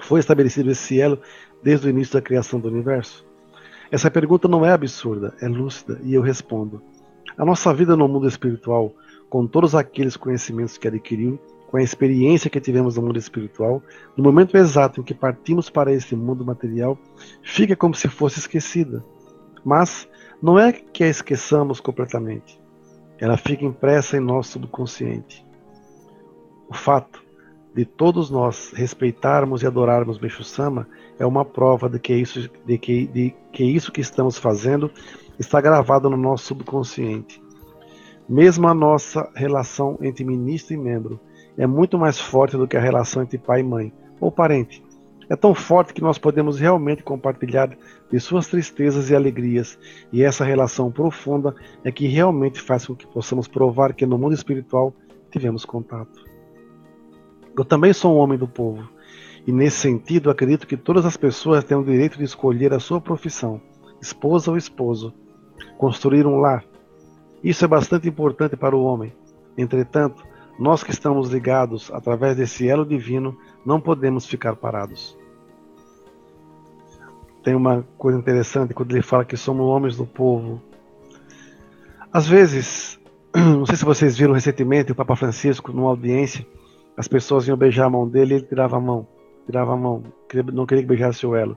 foi 0.00 0.20
estabelecido 0.20 0.70
esse 0.70 1.00
elo 1.00 1.20
desde 1.62 1.86
o 1.86 1.90
início 1.90 2.14
da 2.14 2.22
criação 2.22 2.60
do 2.60 2.68
universo? 2.68 3.26
Essa 3.90 4.10
pergunta 4.10 4.46
não 4.46 4.64
é 4.66 4.72
absurda, 4.72 5.34
é 5.40 5.48
lúcida, 5.48 5.98
e 6.04 6.14
eu 6.14 6.20
respondo. 6.20 6.82
A 7.38 7.44
nossa 7.44 7.72
vida 7.72 7.96
no 7.96 8.06
mundo 8.06 8.28
espiritual, 8.28 8.94
com 9.30 9.46
todos 9.46 9.74
aqueles 9.74 10.16
conhecimentos 10.16 10.76
que 10.76 10.88
adquiriu, 10.88 11.38
com 11.68 11.76
a 11.76 11.82
experiência 11.82 12.50
que 12.50 12.60
tivemos 12.60 12.96
no 12.96 13.02
mundo 13.02 13.18
espiritual, 13.18 13.82
no 14.16 14.24
momento 14.24 14.56
exato 14.56 15.00
em 15.00 15.04
que 15.04 15.14
partimos 15.14 15.68
para 15.70 15.92
esse 15.92 16.16
mundo 16.16 16.44
material, 16.44 16.98
fica 17.42 17.76
como 17.76 17.94
se 17.94 18.08
fosse 18.08 18.38
esquecida. 18.38 19.04
Mas 19.64 20.08
não 20.42 20.58
é 20.58 20.72
que 20.72 21.04
a 21.04 21.08
esqueçamos 21.08 21.80
completamente. 21.80 22.60
Ela 23.18 23.36
fica 23.36 23.64
impressa 23.64 24.16
em 24.16 24.20
nosso 24.20 24.52
subconsciente. 24.52 25.44
O 26.68 26.74
fato 26.74 27.22
de 27.74 27.84
todos 27.84 28.30
nós 28.30 28.72
respeitarmos 28.74 29.62
e 29.62 29.66
adorarmos 29.66 30.18
Meixo 30.18 30.44
Sama 30.44 30.88
é 31.18 31.26
uma 31.26 31.44
prova 31.44 31.88
de 31.88 31.98
que 31.98 32.14
isso, 32.14 32.48
de 32.64 32.78
que, 32.78 33.06
de 33.06 33.34
que 33.52 33.64
isso 33.64 33.92
que 33.92 34.00
estamos 34.00 34.38
fazendo 34.38 34.90
está 35.38 35.60
gravado 35.60 36.08
no 36.08 36.16
nosso 36.16 36.46
subconsciente. 36.46 37.42
Mesmo 38.28 38.68
a 38.68 38.74
nossa 38.74 39.30
relação 39.34 39.98
entre 40.00 40.24
ministro 40.24 40.74
e 40.74 40.76
membro 40.76 41.20
é 41.56 41.66
muito 41.66 41.98
mais 41.98 42.20
forte 42.20 42.56
do 42.56 42.68
que 42.68 42.76
a 42.76 42.80
relação 42.80 43.22
entre 43.22 43.38
pai 43.38 43.60
e 43.60 43.64
mãe, 43.64 43.92
ou 44.20 44.30
parente. 44.30 44.82
É 45.30 45.36
tão 45.36 45.54
forte 45.54 45.92
que 45.92 46.00
nós 46.00 46.16
podemos 46.16 46.58
realmente 46.58 47.02
compartilhar 47.02 47.76
de 48.10 48.18
suas 48.18 48.46
tristezas 48.46 49.10
e 49.10 49.14
alegrias, 49.14 49.78
e 50.10 50.22
essa 50.22 50.44
relação 50.44 50.90
profunda 50.90 51.54
é 51.84 51.92
que 51.92 52.06
realmente 52.06 52.60
faz 52.60 52.86
com 52.86 52.94
que 52.96 53.06
possamos 53.06 53.46
provar 53.46 53.92
que 53.92 54.06
no 54.06 54.16
mundo 54.16 54.34
espiritual 54.34 54.94
tivemos 55.30 55.66
contato. 55.66 56.24
Eu 57.56 57.64
também 57.64 57.92
sou 57.92 58.14
um 58.14 58.18
homem 58.18 58.38
do 58.38 58.48
povo, 58.48 58.88
e 59.46 59.52
nesse 59.52 59.78
sentido, 59.78 60.30
acredito 60.30 60.66
que 60.66 60.76
todas 60.76 61.04
as 61.04 61.16
pessoas 61.16 61.64
têm 61.64 61.76
o 61.76 61.84
direito 61.84 62.16
de 62.16 62.24
escolher 62.24 62.72
a 62.72 62.80
sua 62.80 63.00
profissão, 63.00 63.60
esposa 64.00 64.50
ou 64.50 64.56
esposo, 64.56 65.12
construir 65.76 66.26
um 66.26 66.38
lar. 66.38 66.64
Isso 67.42 67.64
é 67.64 67.68
bastante 67.68 68.08
importante 68.08 68.56
para 68.56 68.76
o 68.76 68.82
homem. 68.82 69.12
Entretanto, 69.56 70.22
nós 70.58 70.82
que 70.82 70.90
estamos 70.90 71.30
ligados 71.30 71.90
através 71.92 72.36
desse 72.36 72.66
elo 72.66 72.84
divino, 72.84 73.36
não 73.64 73.80
podemos 73.80 74.24
ficar 74.24 74.56
parados. 74.56 75.17
Tem 77.48 77.54
uma 77.54 77.82
coisa 77.96 78.18
interessante 78.18 78.74
quando 78.74 78.92
ele 78.92 79.00
fala 79.00 79.24
que 79.24 79.34
somos 79.34 79.64
homens 79.64 79.96
do 79.96 80.04
povo. 80.04 80.60
Às 82.12 82.28
vezes, 82.28 83.00
não 83.34 83.64
sei 83.64 83.74
se 83.74 83.86
vocês 83.86 84.18
viram 84.18 84.34
recentemente 84.34 84.92
o 84.92 84.94
Papa 84.94 85.16
Francisco 85.16 85.72
numa 85.72 85.88
audiência, 85.88 86.46
as 86.94 87.08
pessoas 87.08 87.48
iam 87.48 87.56
beijar 87.56 87.86
a 87.86 87.90
mão 87.90 88.06
dele 88.06 88.34
ele 88.34 88.44
tirava 88.44 88.76
a 88.76 88.80
mão 88.80 89.08
tirava 89.46 89.72
a 89.72 89.76
mão, 89.78 90.02
não 90.52 90.66
queria 90.66 90.82
que 90.82 90.88
beijasse 90.90 91.26
o 91.26 91.34
elo. 91.34 91.56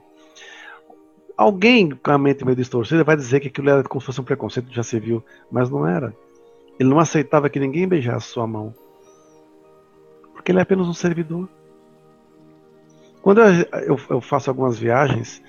Alguém 1.36 1.90
com 1.90 2.10
a 2.10 2.16
mente 2.16 2.42
meio 2.42 2.56
distorcida 2.56 3.04
vai 3.04 3.16
dizer 3.16 3.40
que 3.40 3.48
aquilo 3.48 3.68
era 3.68 3.82
como 3.82 4.00
se 4.00 4.06
fosse 4.06 4.20
um 4.22 4.24
preconceito, 4.24 4.72
já 4.72 4.82
se 4.82 4.98
viu, 4.98 5.22
mas 5.50 5.68
não 5.68 5.86
era. 5.86 6.16
Ele 6.80 6.88
não 6.88 6.98
aceitava 6.98 7.50
que 7.50 7.60
ninguém 7.60 7.86
beijasse 7.86 8.28
sua 8.28 8.46
mão. 8.46 8.74
Porque 10.32 10.52
ele 10.52 10.58
é 10.58 10.62
apenas 10.62 10.88
um 10.88 10.94
servidor. 10.94 11.46
Quando 13.20 13.42
eu, 13.42 13.66
eu, 13.86 14.00
eu 14.08 14.20
faço 14.22 14.48
algumas 14.48 14.78
viagens, 14.78 15.42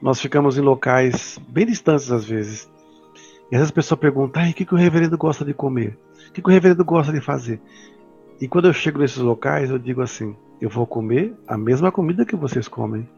nós 0.00 0.20
ficamos 0.20 0.56
em 0.56 0.60
locais 0.60 1.38
bem 1.48 1.66
distantes 1.66 2.10
às 2.10 2.24
vezes. 2.24 2.70
E 3.50 3.56
às 3.56 3.60
vezes 3.60 3.70
a 3.70 3.74
pessoa 3.74 3.98
pergunta: 3.98 4.40
o 4.40 4.52
que, 4.52 4.64
que 4.64 4.74
o 4.74 4.78
reverendo 4.78 5.16
gosta 5.16 5.44
de 5.44 5.52
comer? 5.52 5.98
O 6.28 6.32
que, 6.32 6.42
que 6.42 6.48
o 6.48 6.52
reverendo 6.52 6.84
gosta 6.84 7.12
de 7.12 7.20
fazer? 7.20 7.60
E 8.40 8.46
quando 8.46 8.68
eu 8.68 8.72
chego 8.72 9.00
nesses 9.00 9.18
locais, 9.18 9.70
eu 9.70 9.78
digo 9.78 10.00
assim: 10.02 10.36
eu 10.60 10.68
vou 10.68 10.86
comer 10.86 11.34
a 11.46 11.56
mesma 11.56 11.90
comida 11.90 12.24
que 12.24 12.36
vocês 12.36 12.68
comem. 12.68 13.08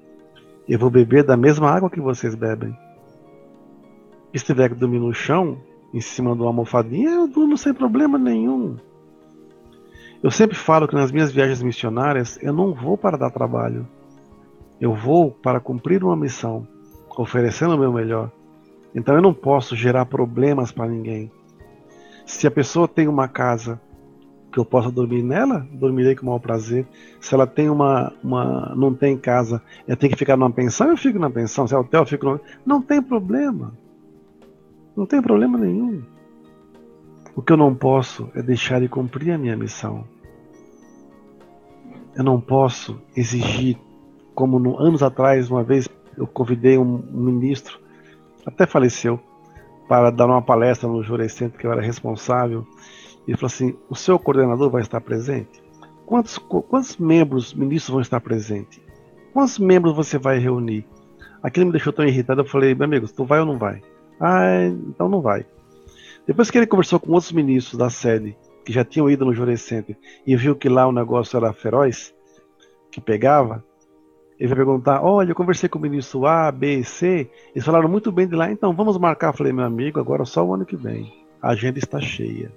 Eu 0.69 0.79
vou 0.79 0.91
beber 0.91 1.25
da 1.25 1.37
mesma 1.37 1.71
água 1.71 1.91
que 1.91 2.01
vocês 2.01 2.35
bebem. 2.35 2.77
Se 4.31 4.37
estiver 4.37 4.73
dormindo 4.75 5.07
no 5.07 5.15
chão, 5.15 5.59
em 5.93 6.01
cima 6.01 6.35
de 6.35 6.41
uma 6.41 6.49
almofadinha, 6.49 7.11
eu 7.11 7.27
durmo 7.27 7.59
sem 7.59 7.75
problema 7.75 8.17
nenhum. 8.17 8.77
Eu 10.23 10.31
sempre 10.31 10.57
falo 10.57 10.87
que 10.87 10.95
nas 10.95 11.11
minhas 11.11 11.33
viagens 11.33 11.63
missionárias 11.63 12.39
eu 12.43 12.53
não 12.53 12.73
vou 12.75 12.97
para 12.97 13.17
dar 13.17 13.31
trabalho. 13.31 13.89
Eu 14.81 14.95
vou 14.95 15.31
para 15.31 15.61
cumprir 15.61 16.03
uma 16.03 16.17
missão, 16.17 16.67
oferecendo 17.17 17.75
o 17.75 17.79
meu 17.79 17.93
melhor. 17.93 18.31
Então 18.95 19.15
eu 19.15 19.23
não 19.23 19.35
posso 19.35 19.77
gerar 19.77 20.07
problemas 20.07 20.73
para 20.73 20.89
ninguém. 20.89 21.31
Se 22.27 22.47
a 22.47 22.51
pessoa 22.51 22.89
tem 22.89 23.07
uma 23.09 23.29
casa 23.29 23.81
que 24.51 24.59
eu 24.59 24.65
possa 24.65 24.91
dormir 24.91 25.23
nela, 25.23 25.67
dormirei 25.73 26.17
com 26.17 26.23
o 26.23 26.27
maior 26.27 26.41
prazer. 26.41 26.87
Se 27.21 27.35
ela 27.35 27.47
tem 27.47 27.71
uma, 27.71 28.13
uma 28.23 28.75
não 28.75 28.93
tem 28.95 29.17
casa, 29.17 29.63
eu 29.87 29.97
tenho 29.97 30.13
que 30.13 30.19
ficar 30.19 30.37
numa 30.37 30.51
pensão, 30.51 30.89
eu 30.89 30.97
fico 30.97 31.19
na 31.19 31.31
pensão. 31.31 31.67
Se 31.67 31.75
é 31.75 31.79
hotel, 31.79 32.03
eu 32.03 32.07
fico 32.07 32.27
no... 32.27 32.41
Não 32.67 32.83
tem 32.83 33.01
problema. 33.01 33.73
Não 34.97 35.07
tem 35.07 35.23
problema 35.23 35.57
nenhum. 35.57 36.03
O 37.37 37.43
que 37.43 37.53
eu 37.53 37.57
não 37.57 37.75
posso 37.75 38.29
é 38.35 38.43
deixar 38.43 38.81
de 38.81 38.89
cumprir 38.89 39.33
a 39.33 39.39
minha 39.39 39.57
missão. 39.57 40.05
Eu 42.15 42.25
não 42.25 42.41
posso 42.41 43.01
exigir, 43.17 43.79
como 44.35 44.59
no, 44.59 44.79
anos 44.79 45.03
atrás, 45.03 45.51
uma 45.51 45.63
vez 45.63 45.89
eu 46.17 46.27
convidei 46.27 46.79
um, 46.79 47.03
ministro, 47.13 47.79
até 48.45 48.67
faleceu, 48.67 49.21
para 49.89 50.11
dar 50.11 50.27
uma 50.27 50.43
palestra 50.43 50.89
no 50.89 51.03
Jurecentro 51.03 51.59
que 51.59 51.67
eu 51.67 51.73
era 51.73 51.81
responsável 51.81 52.65
ele 53.31 53.37
falou 53.37 53.47
assim: 53.47 53.77
o 53.89 53.95
seu 53.95 54.19
coordenador 54.19 54.71
vai 54.71 54.83
estar 54.83 55.01
presente? 55.01 55.63
Quantos, 56.05 56.39
quantos 56.39 56.97
membros, 56.97 57.55
ministros 57.55 57.93
vão 57.93 58.01
estar 58.01 58.21
presentes? 58.21 58.81
Quantos 59.33 59.59
membros 59.59 59.95
você 59.95 60.19
vai 60.19 60.39
reunir? 60.39 60.85
Aquilo 61.41 61.67
me 61.67 61.73
deixou 61.73 61.93
tão 61.93 62.05
irritado, 62.05 62.41
eu 62.41 62.45
falei, 62.45 62.75
meu 62.75 62.85
amigo, 62.85 63.07
tu 63.09 63.25
vai 63.25 63.39
ou 63.39 63.47
não 63.47 63.57
vai? 63.57 63.81
Ah, 64.21 64.67
então 64.67 65.09
não 65.09 65.23
vai. 65.23 65.47
Depois 66.27 66.51
que 66.51 66.59
ele 66.59 66.67
conversou 66.67 66.99
com 66.99 67.13
outros 67.13 67.33
ministros 67.33 67.79
da 67.79 67.89
sede, 67.89 68.37
que 68.65 68.73
já 68.73 68.85
tinham 68.85 69.09
ido 69.09 69.25
no 69.25 69.33
Jurei 69.33 69.57
Center, 69.57 69.97
e 70.27 70.37
viu 70.37 70.57
que 70.57 70.69
lá 70.69 70.87
o 70.87 70.93
negócio 70.93 71.37
era 71.37 71.53
feroz, 71.53 72.13
que 72.91 73.01
pegava, 73.01 73.65
ele 74.41 74.49
vai 74.49 74.57
perguntar: 74.57 75.03
Olha, 75.05 75.33
eu 75.33 75.35
conversei 75.35 75.69
com 75.69 75.79
o 75.79 75.83
ministro 75.83 76.27
A, 76.27 76.51
B 76.51 76.79
e 76.79 76.85
C, 76.85 77.31
eles 77.55 77.65
falaram 77.65 77.91
muito 77.91 78.11
bem 78.11 78.27
de 78.27 78.35
lá, 78.35 78.51
então 78.51 78.75
vamos 78.75 78.97
marcar. 78.97 79.29
Eu 79.29 79.37
falei: 79.37 79.53
Meu 79.53 79.67
amigo, 79.67 80.01
agora 80.01 80.25
só 80.25 80.43
o 80.43 80.55
ano 80.55 80.65
que 80.65 80.77
vem. 80.77 81.13
A 81.43 81.51
agenda 81.51 81.79
está 81.79 82.01
cheia. 82.01 82.51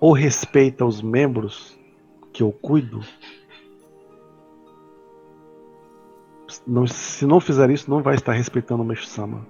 Ou 0.00 0.12
respeita 0.12 0.84
os 0.84 1.00
membros 1.00 1.78
que 2.32 2.42
eu 2.42 2.50
cuido. 2.50 3.00
Não, 6.66 6.86
se 6.86 7.24
não 7.24 7.40
fizer 7.40 7.70
isso, 7.70 7.88
não 7.88 8.02
vai 8.02 8.16
estar 8.16 8.32
respeitando 8.32 8.82
o 8.82 8.86
Meshu-sama. 8.86 9.46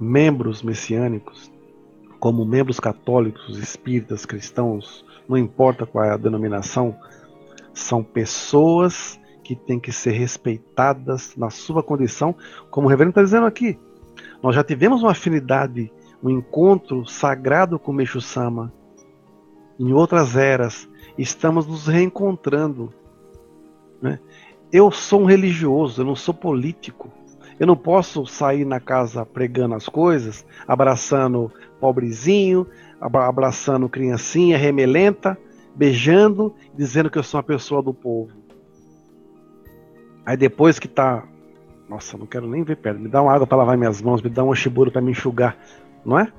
Membros 0.00 0.62
messiânicos, 0.62 1.52
como 2.18 2.44
membros 2.44 2.80
católicos, 2.80 3.58
espíritas, 3.58 4.24
cristãos, 4.24 5.04
não 5.28 5.36
importa 5.36 5.84
qual 5.84 6.04
é 6.04 6.10
a 6.10 6.16
denominação, 6.16 6.96
são 7.78 8.02
pessoas 8.02 9.18
que 9.42 9.54
têm 9.56 9.80
que 9.80 9.92
ser 9.92 10.10
respeitadas 10.10 11.34
na 11.36 11.48
sua 11.48 11.82
condição, 11.82 12.34
como 12.70 12.86
o 12.86 12.90
reverendo 12.90 13.12
está 13.12 13.22
dizendo 13.22 13.46
aqui. 13.46 13.78
Nós 14.42 14.54
já 14.54 14.62
tivemos 14.62 15.02
uma 15.02 15.12
afinidade, 15.12 15.90
um 16.22 16.28
encontro 16.28 17.06
sagrado 17.06 17.78
com 17.78 17.90
o 17.90 17.94
Meixo 17.94 18.20
Sama 18.20 18.72
em 19.78 19.92
outras 19.92 20.36
eras. 20.36 20.88
Estamos 21.16 21.66
nos 21.66 21.86
reencontrando. 21.86 22.92
Né? 24.02 24.18
Eu 24.72 24.90
sou 24.90 25.22
um 25.22 25.24
religioso, 25.24 26.02
eu 26.02 26.06
não 26.06 26.16
sou 26.16 26.34
político. 26.34 27.10
Eu 27.58 27.66
não 27.66 27.76
posso 27.76 28.26
sair 28.26 28.64
na 28.64 28.78
casa 28.78 29.24
pregando 29.24 29.74
as 29.74 29.88
coisas, 29.88 30.44
abraçando 30.66 31.50
pobrezinho, 31.80 32.66
abraçando 33.00 33.88
criancinha 33.88 34.56
remelenta, 34.56 35.36
beijando, 35.78 36.52
dizendo 36.74 37.08
que 37.08 37.16
eu 37.16 37.22
sou 37.22 37.38
uma 37.38 37.44
pessoa 37.44 37.80
do 37.80 37.94
povo. 37.94 38.32
Aí 40.26 40.36
depois 40.36 40.80
que 40.80 40.88
tá, 40.88 41.26
nossa, 41.88 42.18
não 42.18 42.26
quero 42.26 42.48
nem 42.48 42.64
ver 42.64 42.76
perto, 42.76 43.00
me 43.00 43.08
dá 43.08 43.22
uma 43.22 43.32
água 43.32 43.46
para 43.46 43.58
lavar 43.58 43.78
minhas 43.78 44.02
mãos, 44.02 44.20
me 44.20 44.28
dá 44.28 44.42
um 44.42 44.48
oshiburo 44.48 44.90
para 44.90 45.00
me 45.00 45.12
enxugar, 45.12 45.56
não 46.04 46.18
é? 46.18 46.32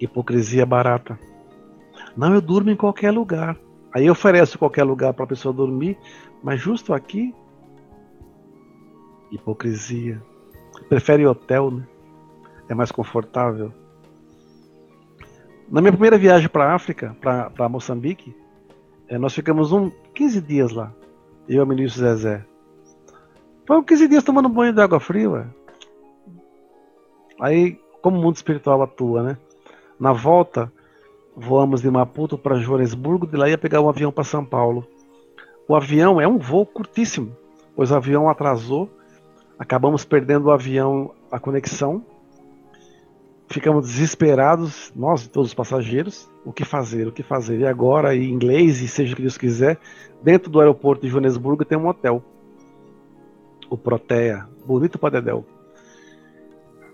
Hipocrisia 0.00 0.66
barata. 0.66 1.16
Não, 2.16 2.34
eu 2.34 2.40
durmo 2.40 2.70
em 2.70 2.76
qualquer 2.76 3.12
lugar. 3.12 3.56
Aí 3.94 4.06
eu 4.06 4.12
ofereço 4.12 4.58
qualquer 4.58 4.82
lugar 4.82 5.14
para 5.14 5.24
a 5.24 5.28
pessoa 5.28 5.54
dormir, 5.54 5.96
mas 6.42 6.60
justo 6.60 6.92
aqui 6.92 7.32
Hipocrisia. 9.30 10.22
Prefere 10.88 11.26
hotel, 11.26 11.70
né? 11.70 11.86
É 12.68 12.74
mais 12.74 12.92
confortável. 12.92 13.72
Na 15.72 15.80
minha 15.80 15.92
primeira 15.92 16.18
viagem 16.18 16.50
para 16.50 16.66
a 16.66 16.74
África, 16.74 17.16
para 17.20 17.68
Moçambique, 17.68 18.36
é, 19.08 19.16
nós 19.16 19.34
ficamos 19.34 19.72
um 19.72 19.90
15 20.14 20.40
dias 20.42 20.70
lá. 20.70 20.92
Eu 21.48 21.56
e 21.56 21.60
o 21.60 21.66
ministro 21.66 22.02
Zezé. 22.02 22.44
Foi 23.66 23.82
15 23.82 24.06
dias 24.06 24.22
tomando 24.22 24.50
banho 24.50 24.74
de 24.74 24.82
água 24.82 25.00
fria. 25.00 25.30
Ué. 25.30 25.46
Aí, 27.40 27.80
como 28.02 28.18
o 28.18 28.22
mundo 28.22 28.36
espiritual 28.36 28.82
atua, 28.82 29.22
né? 29.22 29.38
Na 29.98 30.12
volta, 30.12 30.70
voamos 31.34 31.80
de 31.80 31.90
Maputo 31.90 32.36
para 32.36 32.58
Joanesburgo, 32.58 33.26
de 33.26 33.38
lá 33.38 33.48
ia 33.48 33.56
pegar 33.56 33.80
um 33.80 33.88
avião 33.88 34.12
para 34.12 34.24
São 34.24 34.44
Paulo. 34.44 34.86
O 35.66 35.74
avião 35.74 36.20
é 36.20 36.28
um 36.28 36.36
voo 36.38 36.66
curtíssimo, 36.66 37.34
pois 37.74 37.90
o 37.90 37.96
avião 37.96 38.28
atrasou 38.28 38.90
acabamos 39.62 40.04
perdendo 40.04 40.46
o 40.46 40.50
avião, 40.50 41.12
a 41.30 41.38
conexão. 41.38 42.04
Ficamos 43.52 43.86
desesperados, 43.86 44.90
nós 44.96 45.26
e 45.26 45.28
todos 45.28 45.50
os 45.50 45.54
passageiros. 45.54 46.26
O 46.42 46.52
que 46.52 46.64
fazer? 46.64 47.06
O 47.06 47.12
que 47.12 47.22
fazer? 47.22 47.58
E 47.60 47.66
agora, 47.66 48.16
em 48.16 48.30
inglês, 48.30 48.80
e 48.80 48.88
seja 48.88 49.12
o 49.12 49.16
que 49.16 49.20
Deus 49.20 49.36
quiser, 49.36 49.78
dentro 50.22 50.50
do 50.50 50.58
aeroporto 50.58 51.02
de 51.02 51.08
Joanesburgo 51.08 51.62
tem 51.62 51.76
um 51.76 51.86
hotel. 51.86 52.22
O 53.68 53.76
Protea, 53.76 54.46
bonito 54.66 54.98
Padedel. 54.98 55.44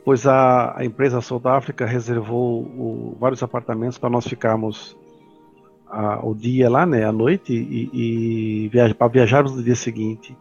Pois 0.04 0.26
a, 0.26 0.76
a 0.76 0.84
empresa 0.84 1.20
South 1.20 1.42
Africa 1.44 1.86
reservou 1.86 2.62
o, 2.62 3.16
vários 3.20 3.40
apartamentos 3.40 3.96
para 3.96 4.10
nós 4.10 4.26
ficarmos 4.26 4.96
a, 5.86 6.26
o 6.26 6.34
dia 6.34 6.68
lá, 6.68 6.84
né, 6.84 7.04
à 7.04 7.12
noite, 7.12 7.52
e, 7.52 8.64
e 8.64 8.68
viajar, 8.68 8.94
para 8.94 9.06
viajarmos 9.06 9.54
no 9.54 9.62
dia 9.62 9.76
seguinte. 9.76 10.36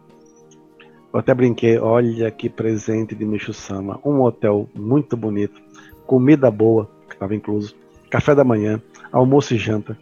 Eu 1.12 1.20
até 1.20 1.32
brinquei, 1.32 1.78
olha 1.78 2.28
que 2.30 2.48
presente 2.48 3.14
de 3.14 3.24
Micho-sama. 3.24 4.00
Um 4.04 4.20
hotel 4.22 4.68
muito 4.74 5.16
bonito, 5.16 5.60
comida 6.08 6.50
boa, 6.50 6.90
que 7.06 7.14
estava 7.14 7.34
incluso, 7.34 7.76
café 8.08 8.34
da 8.34 8.42
manhã, 8.42 8.80
almoço 9.12 9.54
e 9.54 9.58
janta. 9.58 9.96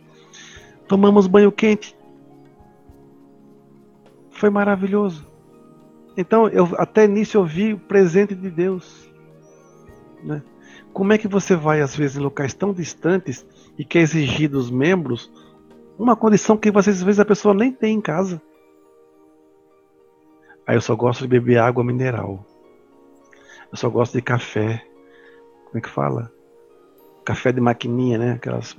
Tomamos 0.87 1.27
banho 1.27 1.51
quente. 1.51 1.97
Foi 4.31 4.49
maravilhoso. 4.49 5.27
Então, 6.17 6.49
eu 6.49 6.69
até 6.79 7.09
nisso 7.09 7.37
eu 7.37 7.45
vi 7.45 7.75
o 7.75 7.79
presente 7.79 8.37
de 8.37 8.49
Deus. 8.49 9.11
Né? 10.23 10.41
Como 10.93 11.13
é 11.13 11.19
que 11.19 11.27
você 11.27 11.57
vai, 11.57 11.81
às 11.81 11.97
vezes, 11.97 12.17
em 12.17 12.21
locais 12.21 12.55
tão 12.55 12.73
distantes 12.73 13.45
e 13.77 13.85
quer 13.85 13.99
exigir 13.99 14.49
dos 14.49 14.71
membros 14.71 15.31
uma 15.99 16.15
condição 16.15 16.57
que, 16.57 16.71
às 16.73 17.03
vezes, 17.03 17.19
a 17.19 17.25
pessoa 17.25 17.53
nem 17.53 17.73
tem 17.73 17.97
em 17.97 18.01
casa? 18.01 18.41
Aí 20.65 20.77
eu 20.77 20.81
só 20.81 20.95
gosto 20.95 21.23
de 21.23 21.29
beber 21.29 21.59
água 21.59 21.83
mineral. 21.83 22.47
Eu 23.73 23.77
só 23.77 23.91
gosto 23.91 24.13
de 24.13 24.23
café. 24.23 24.87
Como 25.67 25.79
é 25.79 25.81
que 25.81 25.89
fala? 25.89 26.33
Café 27.25 27.53
de 27.53 27.61
maquininha, 27.61 28.17
né? 28.17 28.33
Aquelas 28.33 28.77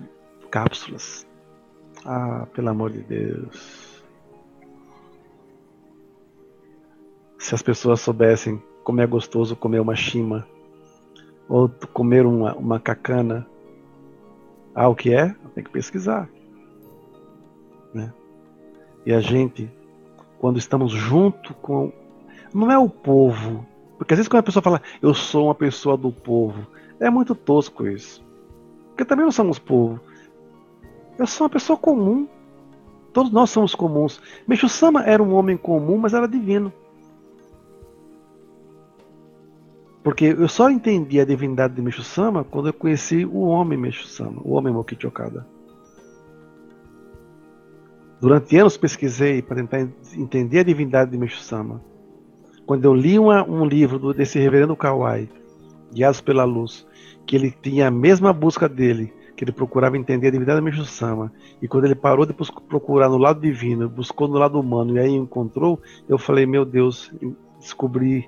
cápsulas. 0.50 1.28
Ah, 2.04 2.48
pelo 2.54 2.70
amor 2.70 2.92
de 2.92 3.02
Deus. 3.02 4.04
Se 7.38 7.54
as 7.54 7.62
pessoas 7.62 8.02
soubessem 8.02 8.62
como 8.84 9.02
é 9.02 9.06
gostoso 9.06 9.56
comer 9.56 9.80
uma 9.80 9.96
chima 9.96 10.48
ou 11.48 11.70
comer 11.94 12.26
uma, 12.26 12.56
uma 12.56 12.80
cacana. 12.80 13.48
Ah, 14.74 14.90
o 14.90 14.96
que 14.96 15.14
é? 15.14 15.36
Tem 15.54 15.64
que 15.64 15.70
pesquisar. 15.70 16.30
Né? 17.94 18.14
E 19.06 19.14
a 19.14 19.20
gente 19.20 19.72
quando 20.40 20.58
estamos 20.58 20.92
junto 20.92 21.54
com. 21.56 21.92
Não 22.54 22.72
é 22.72 22.78
o 22.78 22.90
povo. 22.90 23.66
Porque 23.98 24.14
às 24.14 24.18
vezes 24.18 24.28
quando 24.28 24.42
a 24.42 24.44
pessoa 24.44 24.64
fala, 24.64 24.82
eu 25.02 25.14
sou 25.14 25.46
uma 25.46 25.56
pessoa 25.56 25.98
do 25.98 26.12
povo, 26.12 26.68
é 27.00 27.10
muito 27.10 27.34
tosco 27.34 27.88
isso. 27.88 28.24
Porque 28.90 29.06
também 29.06 29.26
não 29.26 29.32
somos 29.32 29.60
povo. 29.60 30.00
Eu 31.18 31.26
sou 31.26 31.46
uma 31.46 31.50
pessoa 31.50 31.78
comum. 31.78 32.28
Todos 33.12 33.32
nós 33.32 33.50
somos 33.50 33.74
comuns. 33.74 34.22
Meixo 34.48 34.70
Sama 34.70 35.04
era 35.04 35.22
um 35.22 35.34
homem 35.34 35.58
comum, 35.58 35.98
mas 35.98 36.14
era 36.14 36.28
divino. 36.28 36.72
Porque 40.04 40.26
eu 40.26 40.48
só 40.48 40.70
entendi 40.70 41.20
a 41.20 41.26
divindade 41.26 41.74
de 41.74 41.82
Meixo 41.82 42.04
Sama 42.04 42.44
quando 42.44 42.68
eu 42.68 42.74
conheci 42.74 43.26
o 43.26 43.42
homem 43.42 43.78
Meixo 43.78 44.08
Sama, 44.08 44.42
o 44.44 44.54
homem 44.54 44.72
Mokichi 44.72 45.08
Okada. 45.08 45.46
Durante 48.20 48.58
anos 48.58 48.78
pesquisei 48.78 49.42
para 49.44 49.58
tentar 49.58 49.88
entender 50.16 50.60
a 50.60 50.64
divindade 50.64 51.12
de 51.12 51.18
Meshu 51.18 51.40
Sama. 51.40 51.82
Quando 52.68 52.84
eu 52.84 52.94
li 52.94 53.18
uma, 53.18 53.50
um 53.50 53.66
livro 53.66 54.14
desse 54.14 54.38
reverendo 54.38 54.76
Kawai, 54.76 55.30
Guiados 55.94 56.20
pela 56.20 56.44
Luz, 56.44 56.86
que 57.26 57.38
ele 57.38 57.50
tinha 57.50 57.88
a 57.88 57.92
mesma 57.92 58.34
busca 58.34 58.68
dele, 58.68 59.14
que 59.38 59.46
ele 59.46 59.54
procurava 59.54 59.98
entender 59.98 60.28
a 60.28 60.32
divindade 60.32 60.60
de 60.60 60.66
Meshu 60.66 60.84
Sama, 60.84 61.32
e 61.62 61.68
quando 61.68 61.86
ele 61.86 61.96
parou 61.96 62.26
de 62.26 62.34
procurar 62.34 63.08
no 63.08 63.18
lado 63.18 63.40
divino, 63.40 63.88
buscou 63.88 64.28
no 64.28 64.38
lado 64.38 64.60
humano 64.60 64.98
e 64.98 65.00
aí 65.00 65.12
encontrou, 65.12 65.82
eu 66.10 66.18
falei: 66.18 66.46
Meu 66.46 66.66
Deus, 66.66 67.10
descobri 67.58 68.28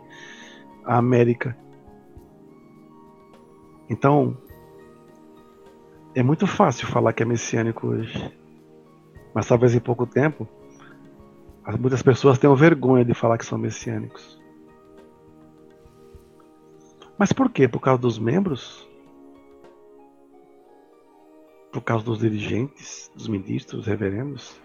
a 0.86 0.98
América. 0.98 1.58
Então, 3.90 4.38
é 6.16 6.24
muito 6.24 6.48
fácil 6.48 6.88
falar 6.88 7.12
que 7.12 7.24
é 7.24 7.26
messiânico 7.26 7.88
hoje. 7.88 8.34
Mas 9.34 9.48
talvez 9.48 9.76
em 9.76 9.82
pouco 9.82 10.08
tempo, 10.08 10.48
muitas 11.78 12.02
pessoas 12.02 12.38
tenham 12.38 12.56
vergonha 12.56 13.04
de 13.04 13.14
falar 13.14 13.38
que 13.38 13.46
são 13.46 13.58
messiânicos. 13.58 14.40
Mas 17.18 17.34
por 17.34 17.50
quê? 17.50 17.68
Por 17.68 17.80
causa 17.80 18.02
dos 18.02 18.18
membros? 18.18 18.88
Por 21.72 21.82
causa 21.82 22.04
dos 22.04 22.20
dirigentes, 22.20 23.12
dos 23.14 23.28
ministros, 23.28 23.82
dos 23.82 23.88
reverendos? 23.88 24.60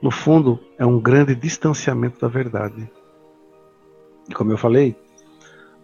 No 0.00 0.10
fundo, 0.10 0.58
é 0.78 0.84
um 0.84 0.98
grande 0.98 1.34
distanciamento 1.34 2.20
da 2.20 2.28
verdade. 2.28 2.90
E 4.28 4.34
como 4.34 4.50
eu 4.50 4.58
falei, 4.58 4.96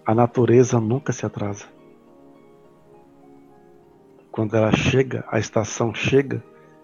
a 0.04 0.14
natureza 0.14 0.80
nunca 0.80 1.12
se 1.12 1.24
atrasa 1.24 1.66
quando 4.38 4.54
ela 4.54 4.70
chega, 4.70 5.24
a 5.32 5.40
estação 5.40 5.92
chega, 5.92 6.40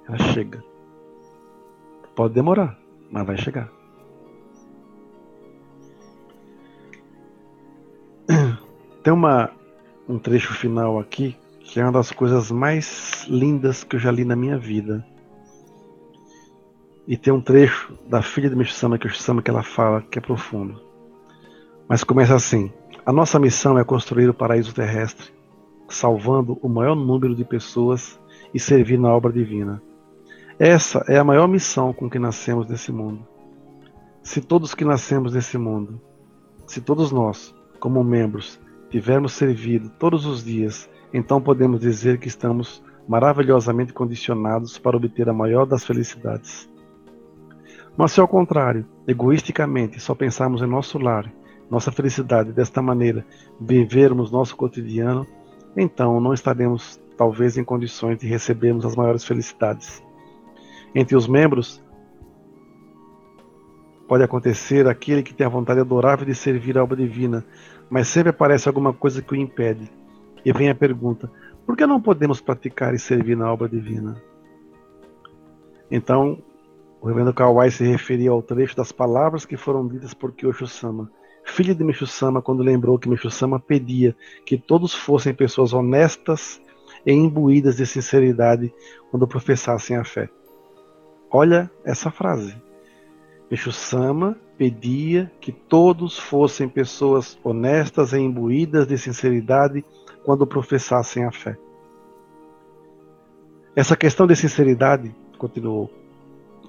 ela 0.08 0.18
chega. 0.18 0.60
Pode 2.14 2.34
demorar, 2.34 2.78
mas 3.10 3.26
vai 3.26 3.36
chegar. 3.36 3.70
Tem 9.02 9.12
uma, 9.12 9.50
um 10.08 10.18
trecho 10.18 10.54
final 10.54 10.98
aqui 10.98 11.36
que 11.64 11.80
é 11.80 11.82
uma 11.82 11.92
das 11.92 12.12
coisas 12.12 12.50
mais 12.50 13.26
lindas 13.26 13.82
que 13.82 13.96
eu 13.96 14.00
já 14.00 14.10
li 14.10 14.24
na 14.24 14.36
minha 14.36 14.56
vida. 14.58 15.04
E 17.06 17.16
tem 17.16 17.32
um 17.32 17.40
trecho 17.40 17.98
da 18.06 18.22
filha 18.22 18.48
de 18.48 18.54
Mishama 18.54 18.98
que 18.98 19.06
eu 19.06 19.42
que 19.42 19.50
ela 19.50 19.62
fala 19.62 20.02
que 20.02 20.18
é 20.18 20.22
profundo. 20.22 20.80
Mas 21.88 22.04
começa 22.04 22.34
assim: 22.34 22.72
A 23.04 23.12
nossa 23.12 23.38
missão 23.38 23.78
é 23.78 23.84
construir 23.84 24.28
o 24.28 24.34
paraíso 24.34 24.74
terrestre, 24.74 25.32
salvando 25.88 26.58
o 26.62 26.68
maior 26.68 26.94
número 26.94 27.34
de 27.34 27.44
pessoas 27.44 28.20
e 28.54 28.60
servir 28.60 28.98
na 28.98 29.12
obra 29.12 29.32
divina. 29.32 29.82
Essa 30.58 31.04
é 31.08 31.18
a 31.18 31.24
maior 31.24 31.48
missão 31.48 31.92
com 31.92 32.08
que 32.08 32.16
nascemos 32.16 32.68
nesse 32.68 32.92
mundo. 32.92 33.26
Se 34.22 34.40
todos 34.40 34.72
que 34.72 34.84
nascemos 34.84 35.34
nesse 35.34 35.58
mundo, 35.58 36.00
se 36.64 36.80
todos 36.80 37.10
nós, 37.10 37.52
como 37.80 38.04
membros, 38.04 38.60
tivermos 38.88 39.32
servido 39.32 39.90
todos 39.98 40.24
os 40.24 40.44
dias, 40.44 40.88
então 41.12 41.40
podemos 41.40 41.80
dizer 41.80 42.18
que 42.18 42.28
estamos 42.28 42.80
maravilhosamente 43.08 43.92
condicionados 43.92 44.78
para 44.78 44.96
obter 44.96 45.28
a 45.28 45.32
maior 45.32 45.66
das 45.66 45.84
felicidades. 45.84 46.70
Mas 47.96 48.12
se 48.12 48.20
ao 48.20 48.28
contrário, 48.28 48.86
egoisticamente, 49.08 49.98
só 49.98 50.14
pensarmos 50.14 50.62
em 50.62 50.66
nosso 50.66 50.98
lar, 50.98 51.30
nossa 51.68 51.90
felicidade 51.90 52.52
desta 52.52 52.80
maneira, 52.80 53.26
vivermos 53.60 54.30
nosso 54.30 54.56
cotidiano, 54.56 55.26
então 55.76 56.20
não 56.20 56.32
estaremos 56.32 57.00
talvez 57.16 57.58
em 57.58 57.64
condições 57.64 58.18
de 58.18 58.28
recebermos 58.28 58.86
as 58.86 58.94
maiores 58.94 59.24
felicidades. 59.24 60.00
Entre 60.94 61.16
os 61.16 61.26
membros, 61.26 61.82
pode 64.06 64.22
acontecer 64.22 64.86
aquele 64.86 65.22
que 65.22 65.34
tem 65.34 65.46
a 65.46 65.50
vontade 65.50 65.80
adorável 65.80 66.24
de 66.24 66.34
servir 66.34 66.78
a 66.78 66.84
obra 66.84 66.96
divina, 66.96 67.44
mas 67.90 68.08
sempre 68.08 68.30
aparece 68.30 68.68
alguma 68.68 68.92
coisa 68.92 69.20
que 69.20 69.32
o 69.32 69.36
impede. 69.36 69.90
E 70.44 70.52
vem 70.52 70.68
a 70.68 70.74
pergunta: 70.74 71.30
por 71.66 71.76
que 71.76 71.86
não 71.86 72.00
podemos 72.00 72.40
praticar 72.40 72.94
e 72.94 72.98
servir 72.98 73.36
na 73.36 73.52
obra 73.52 73.68
divina? 73.68 74.22
Então, 75.90 76.42
o 77.00 77.08
reverendo 77.08 77.34
Kawai 77.34 77.70
se 77.70 77.84
referia 77.84 78.30
ao 78.30 78.42
trecho 78.42 78.76
das 78.76 78.92
palavras 78.92 79.44
que 79.44 79.56
foram 79.56 79.86
ditas 79.86 80.14
por 80.14 80.32
Kyosho-sama, 80.32 81.10
filho 81.44 81.74
de 81.74 81.84
Meshu-sama, 81.84 82.40
quando 82.40 82.62
lembrou 82.62 82.98
que 82.98 83.08
Meshu-sama 83.08 83.60
pedia 83.60 84.16
que 84.46 84.56
todos 84.56 84.94
fossem 84.94 85.34
pessoas 85.34 85.72
honestas 85.72 86.60
e 87.04 87.12
imbuídas 87.12 87.76
de 87.76 87.86
sinceridade 87.86 88.72
quando 89.10 89.28
professassem 89.28 89.96
a 89.96 90.04
fé. 90.04 90.30
Olha 91.36 91.68
essa 91.84 92.12
frase. 92.12 92.54
Meshu-sama 93.50 94.38
pedia 94.56 95.28
que 95.40 95.50
todos 95.50 96.16
fossem 96.16 96.68
pessoas 96.68 97.36
honestas 97.42 98.12
e 98.12 98.18
imbuídas 98.18 98.86
de 98.86 98.96
sinceridade 98.96 99.84
quando 100.22 100.46
professassem 100.46 101.24
a 101.24 101.32
fé. 101.32 101.56
Essa 103.74 103.96
questão 103.96 104.28
de 104.28 104.36
sinceridade, 104.36 105.12
continuou, 105.36 105.90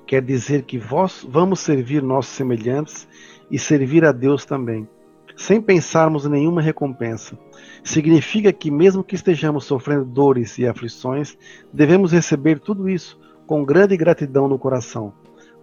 quer 0.08 0.24
dizer 0.24 0.64
que 0.64 0.80
vós 0.80 1.24
vamos 1.30 1.60
servir 1.60 2.02
nossos 2.02 2.34
semelhantes 2.34 3.08
e 3.52 3.60
servir 3.60 4.04
a 4.04 4.12
Deus 4.12 4.46
também, 4.46 4.90
sem 5.36 5.62
pensarmos 5.62 6.26
em 6.26 6.30
nenhuma 6.30 6.60
recompensa. 6.60 7.38
Significa 7.84 8.52
que, 8.52 8.72
mesmo 8.72 9.04
que 9.04 9.14
estejamos 9.14 9.66
sofrendo 9.66 10.06
dores 10.06 10.58
e 10.58 10.66
aflições, 10.66 11.38
devemos 11.72 12.12
receber 12.12 12.58
tudo 12.60 12.90
isso 12.90 13.24
com 13.46 13.64
grande 13.64 13.96
gratidão 13.96 14.48
no 14.48 14.58
coração 14.58 15.14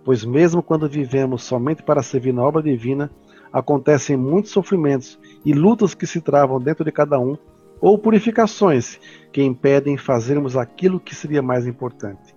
pois 0.05 0.25
mesmo 0.25 0.63
quando 0.63 0.89
vivemos 0.89 1.45
somente 1.45 1.83
para 1.83 2.03
servir 2.03 2.33
na 2.33 2.43
obra 2.43 2.63
divina, 2.63 3.11
acontecem 3.53 4.17
muitos 4.17 4.51
sofrimentos 4.51 5.19
e 5.45 5.53
lutas 5.53 5.95
que 5.95 6.07
se 6.07 6.21
travam 6.21 6.61
dentro 6.61 6.85
de 6.85 6.93
cada 6.93 7.19
um, 7.19 7.37
ou 7.81 7.99
purificações 7.99 8.99
que 9.33 9.43
impedem 9.43 9.97
fazermos 9.97 10.57
aquilo 10.57 11.01
que 11.01 11.15
seria 11.15 11.43
mais 11.43 11.67
importante. 11.67 12.35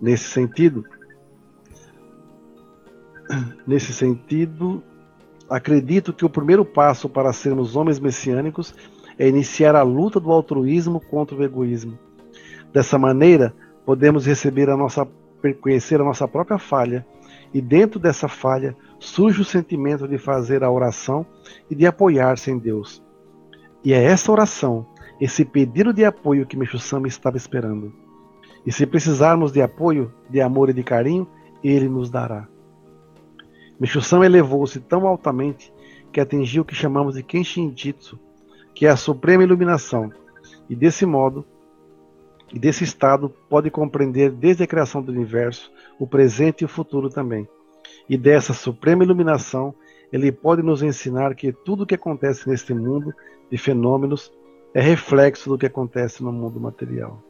Nesse 0.00 0.24
sentido, 0.24 0.84
nesse 3.66 3.92
sentido, 3.92 4.82
acredito 5.48 6.12
que 6.12 6.24
o 6.24 6.30
primeiro 6.30 6.64
passo 6.64 7.08
para 7.08 7.32
sermos 7.32 7.74
homens 7.74 7.98
messiânicos 7.98 8.74
é 9.18 9.26
iniciar 9.26 9.74
a 9.74 9.82
luta 9.82 10.20
do 10.20 10.30
altruísmo 10.30 11.00
contra 11.00 11.36
o 11.36 11.42
egoísmo. 11.42 11.98
Dessa 12.70 12.98
maneira, 12.98 13.54
podemos 13.86 14.26
receber 14.26 14.68
a 14.68 14.76
nossa 14.76 15.08
conhecer 15.60 16.00
a 16.00 16.04
nossa 16.04 16.26
própria 16.26 16.58
falha, 16.58 17.06
e 17.54 17.60
dentro 17.60 18.00
dessa 18.00 18.26
falha 18.26 18.76
surge 18.98 19.40
o 19.40 19.44
sentimento 19.44 20.08
de 20.08 20.18
fazer 20.18 20.64
a 20.64 20.70
oração 20.70 21.24
e 21.70 21.74
de 21.74 21.86
apoiar-se 21.86 22.50
em 22.50 22.58
Deus. 22.58 23.00
E 23.84 23.92
é 23.92 24.02
essa 24.02 24.32
oração, 24.32 24.84
esse 25.20 25.44
pedido 25.44 25.92
de 25.92 26.04
apoio 26.04 26.46
que 26.46 26.56
Meixo 26.56 26.78
Sama 26.80 27.06
estava 27.06 27.36
esperando. 27.36 27.94
E 28.66 28.72
se 28.72 28.84
precisarmos 28.84 29.52
de 29.52 29.62
apoio, 29.62 30.12
de 30.28 30.40
amor 30.40 30.70
e 30.70 30.72
de 30.72 30.82
carinho, 30.82 31.28
ele 31.62 31.88
nos 31.88 32.10
dará. 32.10 32.48
Meixo 33.78 34.00
Sama 34.02 34.26
elevou-se 34.26 34.80
tão 34.80 35.06
altamente 35.06 35.72
que 36.12 36.20
atingiu 36.20 36.62
o 36.62 36.64
que 36.64 36.74
chamamos 36.74 37.14
de 37.14 37.22
Kenshin 37.22 37.72
Jitsu, 37.76 38.18
que 38.74 38.86
é 38.86 38.88
a 38.88 38.96
suprema 38.96 39.44
iluminação, 39.44 40.10
e 40.68 40.74
desse 40.74 41.06
modo 41.06 41.46
e 42.52 42.58
desse 42.58 42.84
estado 42.84 43.28
pode 43.48 43.70
compreender 43.70 44.30
desde 44.30 44.62
a 44.62 44.66
criação 44.66 45.02
do 45.02 45.12
universo, 45.12 45.72
o 45.98 46.06
presente 46.06 46.62
e 46.62 46.64
o 46.64 46.68
futuro 46.68 47.08
também. 47.08 47.48
E 48.08 48.16
dessa 48.16 48.54
suprema 48.54 49.02
iluminação, 49.02 49.74
ele 50.12 50.30
pode 50.30 50.62
nos 50.62 50.82
ensinar 50.82 51.34
que 51.34 51.52
tudo 51.52 51.82
o 51.82 51.86
que 51.86 51.94
acontece 51.94 52.48
neste 52.48 52.72
mundo 52.72 53.12
de 53.50 53.58
fenômenos 53.58 54.32
é 54.72 54.80
reflexo 54.80 55.48
do 55.48 55.58
que 55.58 55.66
acontece 55.66 56.22
no 56.22 56.32
mundo 56.32 56.60
material. 56.60 57.22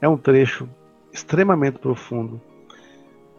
É 0.00 0.08
um 0.08 0.16
trecho 0.16 0.68
extremamente 1.12 1.78
profundo 1.78 2.40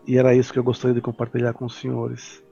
e 0.05 0.17
era 0.17 0.35
isso 0.35 0.51
que 0.51 0.59
eu 0.59 0.63
gostaria 0.63 0.95
de 0.95 1.01
compartilhar 1.01 1.53
com 1.53 1.65
os 1.65 1.75
senhores. 1.75 2.43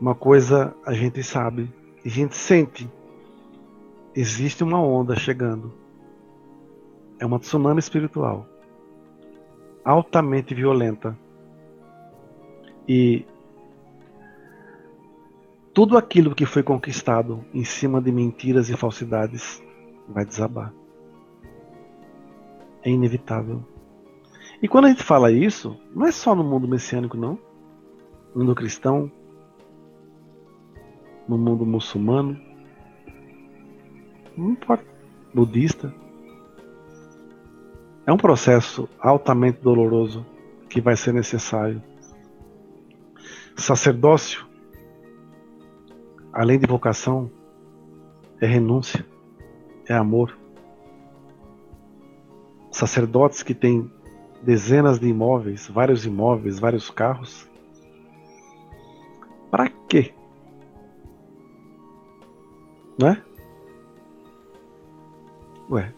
Uma 0.00 0.14
coisa 0.14 0.74
a 0.86 0.92
gente 0.92 1.22
sabe, 1.22 1.68
a 2.04 2.08
gente 2.08 2.36
sente 2.36 2.88
existe 4.14 4.62
uma 4.64 4.80
onda 4.80 5.16
chegando. 5.16 5.72
É 7.18 7.26
uma 7.26 7.38
tsunami 7.38 7.78
espiritual 7.78 8.46
altamente 9.88 10.54
violenta. 10.54 11.18
E 12.86 13.24
tudo 15.72 15.96
aquilo 15.96 16.34
que 16.34 16.44
foi 16.44 16.62
conquistado 16.62 17.42
em 17.54 17.64
cima 17.64 17.98
de 17.98 18.12
mentiras 18.12 18.68
e 18.68 18.76
falsidades 18.76 19.62
vai 20.06 20.26
desabar. 20.26 20.74
É 22.82 22.90
inevitável. 22.90 23.64
E 24.60 24.68
quando 24.68 24.86
a 24.86 24.88
gente 24.88 25.02
fala 25.02 25.32
isso, 25.32 25.74
não 25.94 26.04
é 26.04 26.12
só 26.12 26.34
no 26.34 26.44
mundo 26.44 26.68
messiânico, 26.68 27.16
não. 27.16 27.38
No 28.34 28.44
mundo 28.44 28.54
cristão, 28.54 29.10
no 31.26 31.38
mundo 31.38 31.64
muçulmano, 31.64 32.38
não 34.38 34.52
importa, 34.52 34.84
budista. 35.34 35.92
É 38.06 38.12
um 38.12 38.16
processo 38.16 38.88
altamente 39.00 39.60
doloroso 39.60 40.24
que 40.70 40.80
vai 40.80 40.96
ser 40.96 41.12
necessário. 41.12 41.82
Sacerdócio, 43.56 44.46
além 46.32 46.58
de 46.58 46.66
vocação, 46.66 47.30
é 48.40 48.46
renúncia, 48.46 49.04
é 49.86 49.94
amor. 49.94 50.38
Sacerdotes 52.70 53.42
que 53.42 53.54
têm 53.54 53.90
dezenas 54.42 55.00
de 55.00 55.08
imóveis, 55.08 55.66
vários 55.66 56.06
imóveis, 56.06 56.60
vários 56.60 56.88
carros. 56.88 57.48
Para 59.50 59.68
quê? 59.88 60.14
Não 62.96 63.08
é? 63.08 63.27
Ué, 65.70 65.92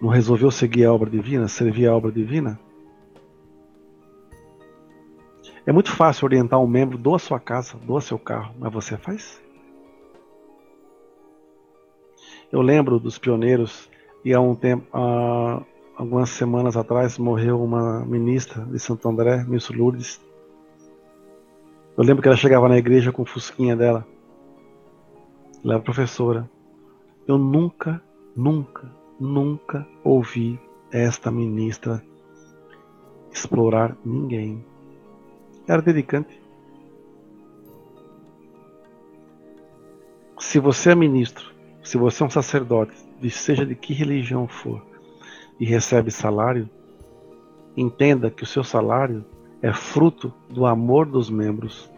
não 0.00 0.08
resolveu 0.08 0.50
seguir 0.50 0.84
a 0.84 0.92
obra 0.92 1.08
divina, 1.08 1.46
servir 1.46 1.86
a 1.86 1.94
obra 1.94 2.10
divina? 2.10 2.58
É 5.66 5.72
muito 5.72 5.92
fácil 5.92 6.24
orientar 6.24 6.58
um 6.58 6.66
membro, 6.66 6.98
doa 6.98 7.18
sua 7.18 7.38
casa, 7.38 7.76
doa 7.84 8.00
seu 8.00 8.18
carro, 8.18 8.54
mas 8.58 8.72
você 8.72 8.96
faz? 8.96 9.40
Eu 12.50 12.62
lembro 12.62 12.98
dos 12.98 13.18
pioneiros 13.18 13.88
e 14.24 14.34
há 14.34 14.40
um 14.40 14.54
tempo, 14.54 14.84
há 14.92 15.62
algumas 15.94 16.30
semanas 16.30 16.76
atrás, 16.76 17.18
morreu 17.18 17.62
uma 17.62 18.04
ministra 18.04 18.64
de 18.64 18.78
Santo 18.78 19.08
André, 19.08 19.44
Miss 19.44 19.68
Lourdes. 19.68 20.20
Eu 21.96 22.02
lembro 22.02 22.22
que 22.22 22.28
ela 22.28 22.36
chegava 22.36 22.68
na 22.68 22.78
igreja 22.78 23.12
com 23.12 23.22
o 23.22 23.26
fusquinha 23.26 23.76
dela. 23.76 24.04
Ela 25.62 25.74
era 25.74 25.82
professora. 25.82 26.50
Eu 27.30 27.38
nunca, 27.38 28.02
nunca, 28.34 28.90
nunca 29.20 29.86
ouvi 30.02 30.58
esta 30.90 31.30
ministra 31.30 32.04
explorar 33.30 33.96
ninguém. 34.04 34.64
Era 35.68 35.80
dedicante. 35.80 36.42
Se 40.40 40.58
você 40.58 40.90
é 40.90 40.94
ministro, 40.96 41.54
se 41.84 41.96
você 41.96 42.20
é 42.20 42.26
um 42.26 42.30
sacerdote, 42.30 42.96
seja 43.30 43.64
de 43.64 43.76
que 43.76 43.94
religião 43.94 44.48
for, 44.48 44.84
e 45.60 45.64
recebe 45.64 46.10
salário, 46.10 46.68
entenda 47.76 48.28
que 48.28 48.42
o 48.42 48.46
seu 48.46 48.64
salário 48.64 49.24
é 49.62 49.72
fruto 49.72 50.34
do 50.48 50.66
amor 50.66 51.06
dos 51.06 51.30
membros. 51.30 51.88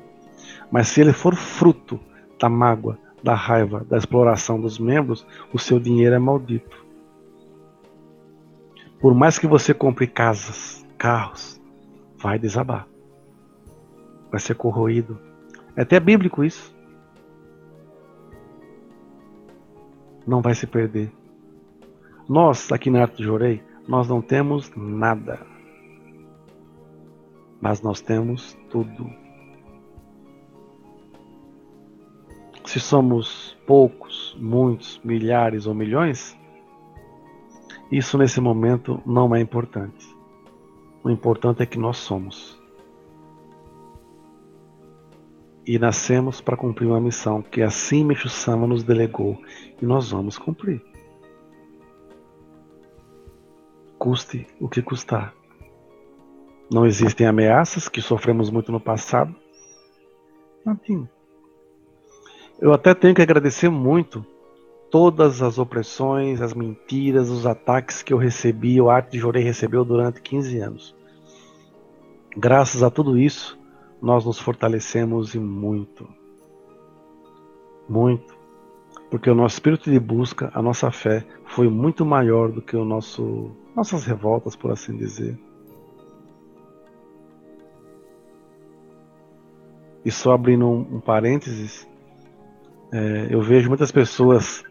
Mas 0.70 0.88
se 0.88 1.00
ele 1.00 1.14
for 1.14 1.34
fruto 1.34 1.98
da 2.38 2.50
mágoa, 2.50 2.98
da 3.22 3.34
raiva, 3.34 3.84
da 3.88 3.96
exploração 3.96 4.60
dos 4.60 4.78
membros, 4.78 5.26
o 5.52 5.58
seu 5.58 5.78
dinheiro 5.78 6.14
é 6.14 6.18
maldito. 6.18 6.84
Por 9.00 9.14
mais 9.14 9.38
que 9.38 9.46
você 9.46 9.72
compre 9.72 10.06
casas, 10.06 10.86
carros, 10.96 11.60
vai 12.16 12.38
desabar. 12.38 12.86
Vai 14.30 14.40
ser 14.40 14.54
corroído. 14.54 15.18
É 15.76 15.82
até 15.82 15.98
bíblico 15.98 16.44
isso. 16.44 16.74
Não 20.26 20.40
vai 20.40 20.54
se 20.54 20.66
perder. 20.66 21.12
Nós, 22.28 22.70
aqui 22.70 22.90
na 22.90 23.02
Arte 23.02 23.16
de 23.16 23.24
Jorei, 23.24 23.62
nós 23.88 24.08
não 24.08 24.22
temos 24.22 24.70
nada. 24.76 25.40
Mas 27.60 27.82
nós 27.82 28.00
temos 28.00 28.56
tudo. 28.70 29.21
Se 32.72 32.80
somos 32.80 33.54
poucos, 33.66 34.34
muitos, 34.40 34.98
milhares 35.04 35.66
ou 35.66 35.74
milhões, 35.74 36.34
isso 37.90 38.16
nesse 38.16 38.40
momento 38.40 38.98
não 39.04 39.36
é 39.36 39.40
importante. 39.42 40.08
O 41.04 41.10
importante 41.10 41.62
é 41.62 41.66
que 41.66 41.78
nós 41.78 41.98
somos. 41.98 42.58
E 45.66 45.78
nascemos 45.78 46.40
para 46.40 46.56
cumprir 46.56 46.86
uma 46.86 46.98
missão 46.98 47.42
que 47.42 47.60
assim 47.60 48.02
Meixo 48.02 48.30
Sama 48.30 48.66
nos 48.66 48.82
delegou 48.82 49.38
e 49.78 49.84
nós 49.84 50.10
vamos 50.10 50.38
cumprir. 50.38 50.82
Custe 53.98 54.46
o 54.58 54.66
que 54.66 54.80
custar. 54.80 55.34
Não 56.72 56.86
existem 56.86 57.26
ameaças 57.26 57.86
que 57.86 58.00
sofremos 58.00 58.48
muito 58.48 58.72
no 58.72 58.80
passado. 58.80 59.36
Não 60.64 60.74
tem. 60.74 61.06
Eu 62.62 62.72
até 62.72 62.94
tenho 62.94 63.12
que 63.12 63.20
agradecer 63.20 63.68
muito 63.68 64.24
todas 64.88 65.42
as 65.42 65.58
opressões, 65.58 66.40
as 66.40 66.54
mentiras, 66.54 67.28
os 67.28 67.44
ataques 67.44 68.04
que 68.04 68.12
eu 68.12 68.16
recebi, 68.16 68.80
o 68.80 68.88
Arte 68.88 69.10
de 69.10 69.18
Jorei 69.18 69.42
recebeu 69.42 69.84
durante 69.84 70.22
15 70.22 70.60
anos. 70.60 70.96
Graças 72.36 72.84
a 72.84 72.88
tudo 72.88 73.18
isso, 73.18 73.58
nós 74.00 74.24
nos 74.24 74.38
fortalecemos 74.38 75.34
e 75.34 75.40
muito. 75.40 76.08
Muito. 77.88 78.32
Porque 79.10 79.28
o 79.28 79.34
nosso 79.34 79.56
espírito 79.56 79.90
de 79.90 79.98
busca, 79.98 80.48
a 80.54 80.62
nossa 80.62 80.88
fé, 80.92 81.26
foi 81.46 81.68
muito 81.68 82.06
maior 82.06 82.52
do 82.52 82.62
que 82.62 82.76
o 82.76 82.84
nosso 82.84 83.50
nossas 83.74 84.04
revoltas, 84.04 84.54
por 84.54 84.70
assim 84.70 84.96
dizer. 84.96 85.36
E 90.04 90.12
só 90.12 90.32
abrindo 90.32 90.64
um, 90.64 90.96
um 90.96 91.00
parênteses, 91.00 91.90
é, 92.92 93.28
eu 93.30 93.40
vejo 93.40 93.70
muitas 93.70 93.90
pessoas 93.90 94.62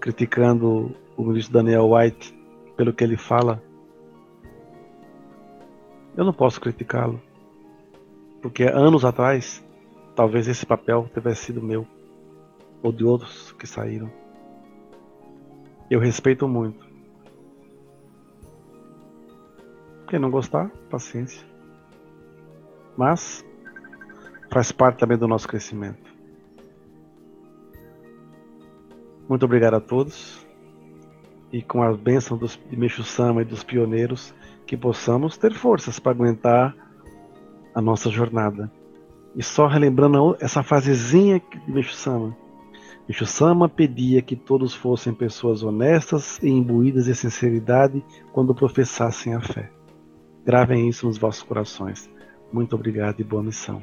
criticando 0.00 0.96
o 1.18 1.22
ministro 1.22 1.52
Daniel 1.52 1.92
White 1.92 2.34
pelo 2.78 2.94
que 2.94 3.04
ele 3.04 3.18
fala. 3.18 3.62
Eu 6.16 6.24
não 6.24 6.32
posso 6.32 6.58
criticá-lo, 6.60 7.20
porque 8.40 8.64
anos 8.64 9.04
atrás, 9.04 9.62
talvez 10.16 10.48
esse 10.48 10.64
papel 10.64 11.10
tivesse 11.12 11.44
sido 11.44 11.62
meu 11.62 11.86
ou 12.82 12.90
de 12.90 13.04
outros 13.04 13.52
que 13.52 13.66
saíram. 13.66 14.10
Eu 15.90 16.00
respeito 16.00 16.48
muito. 16.48 16.88
Quem 20.08 20.18
não 20.18 20.30
gostar, 20.30 20.70
paciência. 20.88 21.46
Mas 22.96 23.44
faz 24.50 24.72
parte 24.72 24.98
também 24.98 25.18
do 25.18 25.28
nosso 25.28 25.46
crescimento. 25.46 26.17
Muito 29.28 29.44
obrigado 29.44 29.74
a 29.74 29.80
todos. 29.80 30.46
E 31.52 31.62
com 31.62 31.82
a 31.82 31.92
bênção 31.92 32.36
dos, 32.36 32.58
de 32.68 32.76
Meixo 32.76 33.02
Sama 33.04 33.42
e 33.42 33.44
dos 33.44 33.62
pioneiros, 33.62 34.34
que 34.66 34.76
possamos 34.76 35.36
ter 35.36 35.54
forças 35.54 35.98
para 35.98 36.12
aguentar 36.12 36.74
a 37.74 37.80
nossa 37.80 38.10
jornada. 38.10 38.70
E 39.34 39.42
só 39.42 39.66
relembrando 39.66 40.36
essa 40.40 40.62
fasezinha 40.62 41.40
de 41.66 41.72
Meixo 41.72 41.94
Sama. 41.94 42.36
Meixo 43.06 43.24
Sama 43.24 43.68
pedia 43.68 44.20
que 44.20 44.36
todos 44.36 44.74
fossem 44.74 45.14
pessoas 45.14 45.62
honestas 45.62 46.38
e 46.42 46.48
imbuídas 46.48 47.06
de 47.06 47.14
sinceridade 47.14 48.04
quando 48.32 48.54
professassem 48.54 49.34
a 49.34 49.40
fé. 49.40 49.70
Gravem 50.44 50.88
isso 50.88 51.06
nos 51.06 51.18
vossos 51.18 51.42
corações. 51.42 52.10
Muito 52.52 52.74
obrigado 52.74 53.20
e 53.20 53.24
boa 53.24 53.42
missão. 53.42 53.82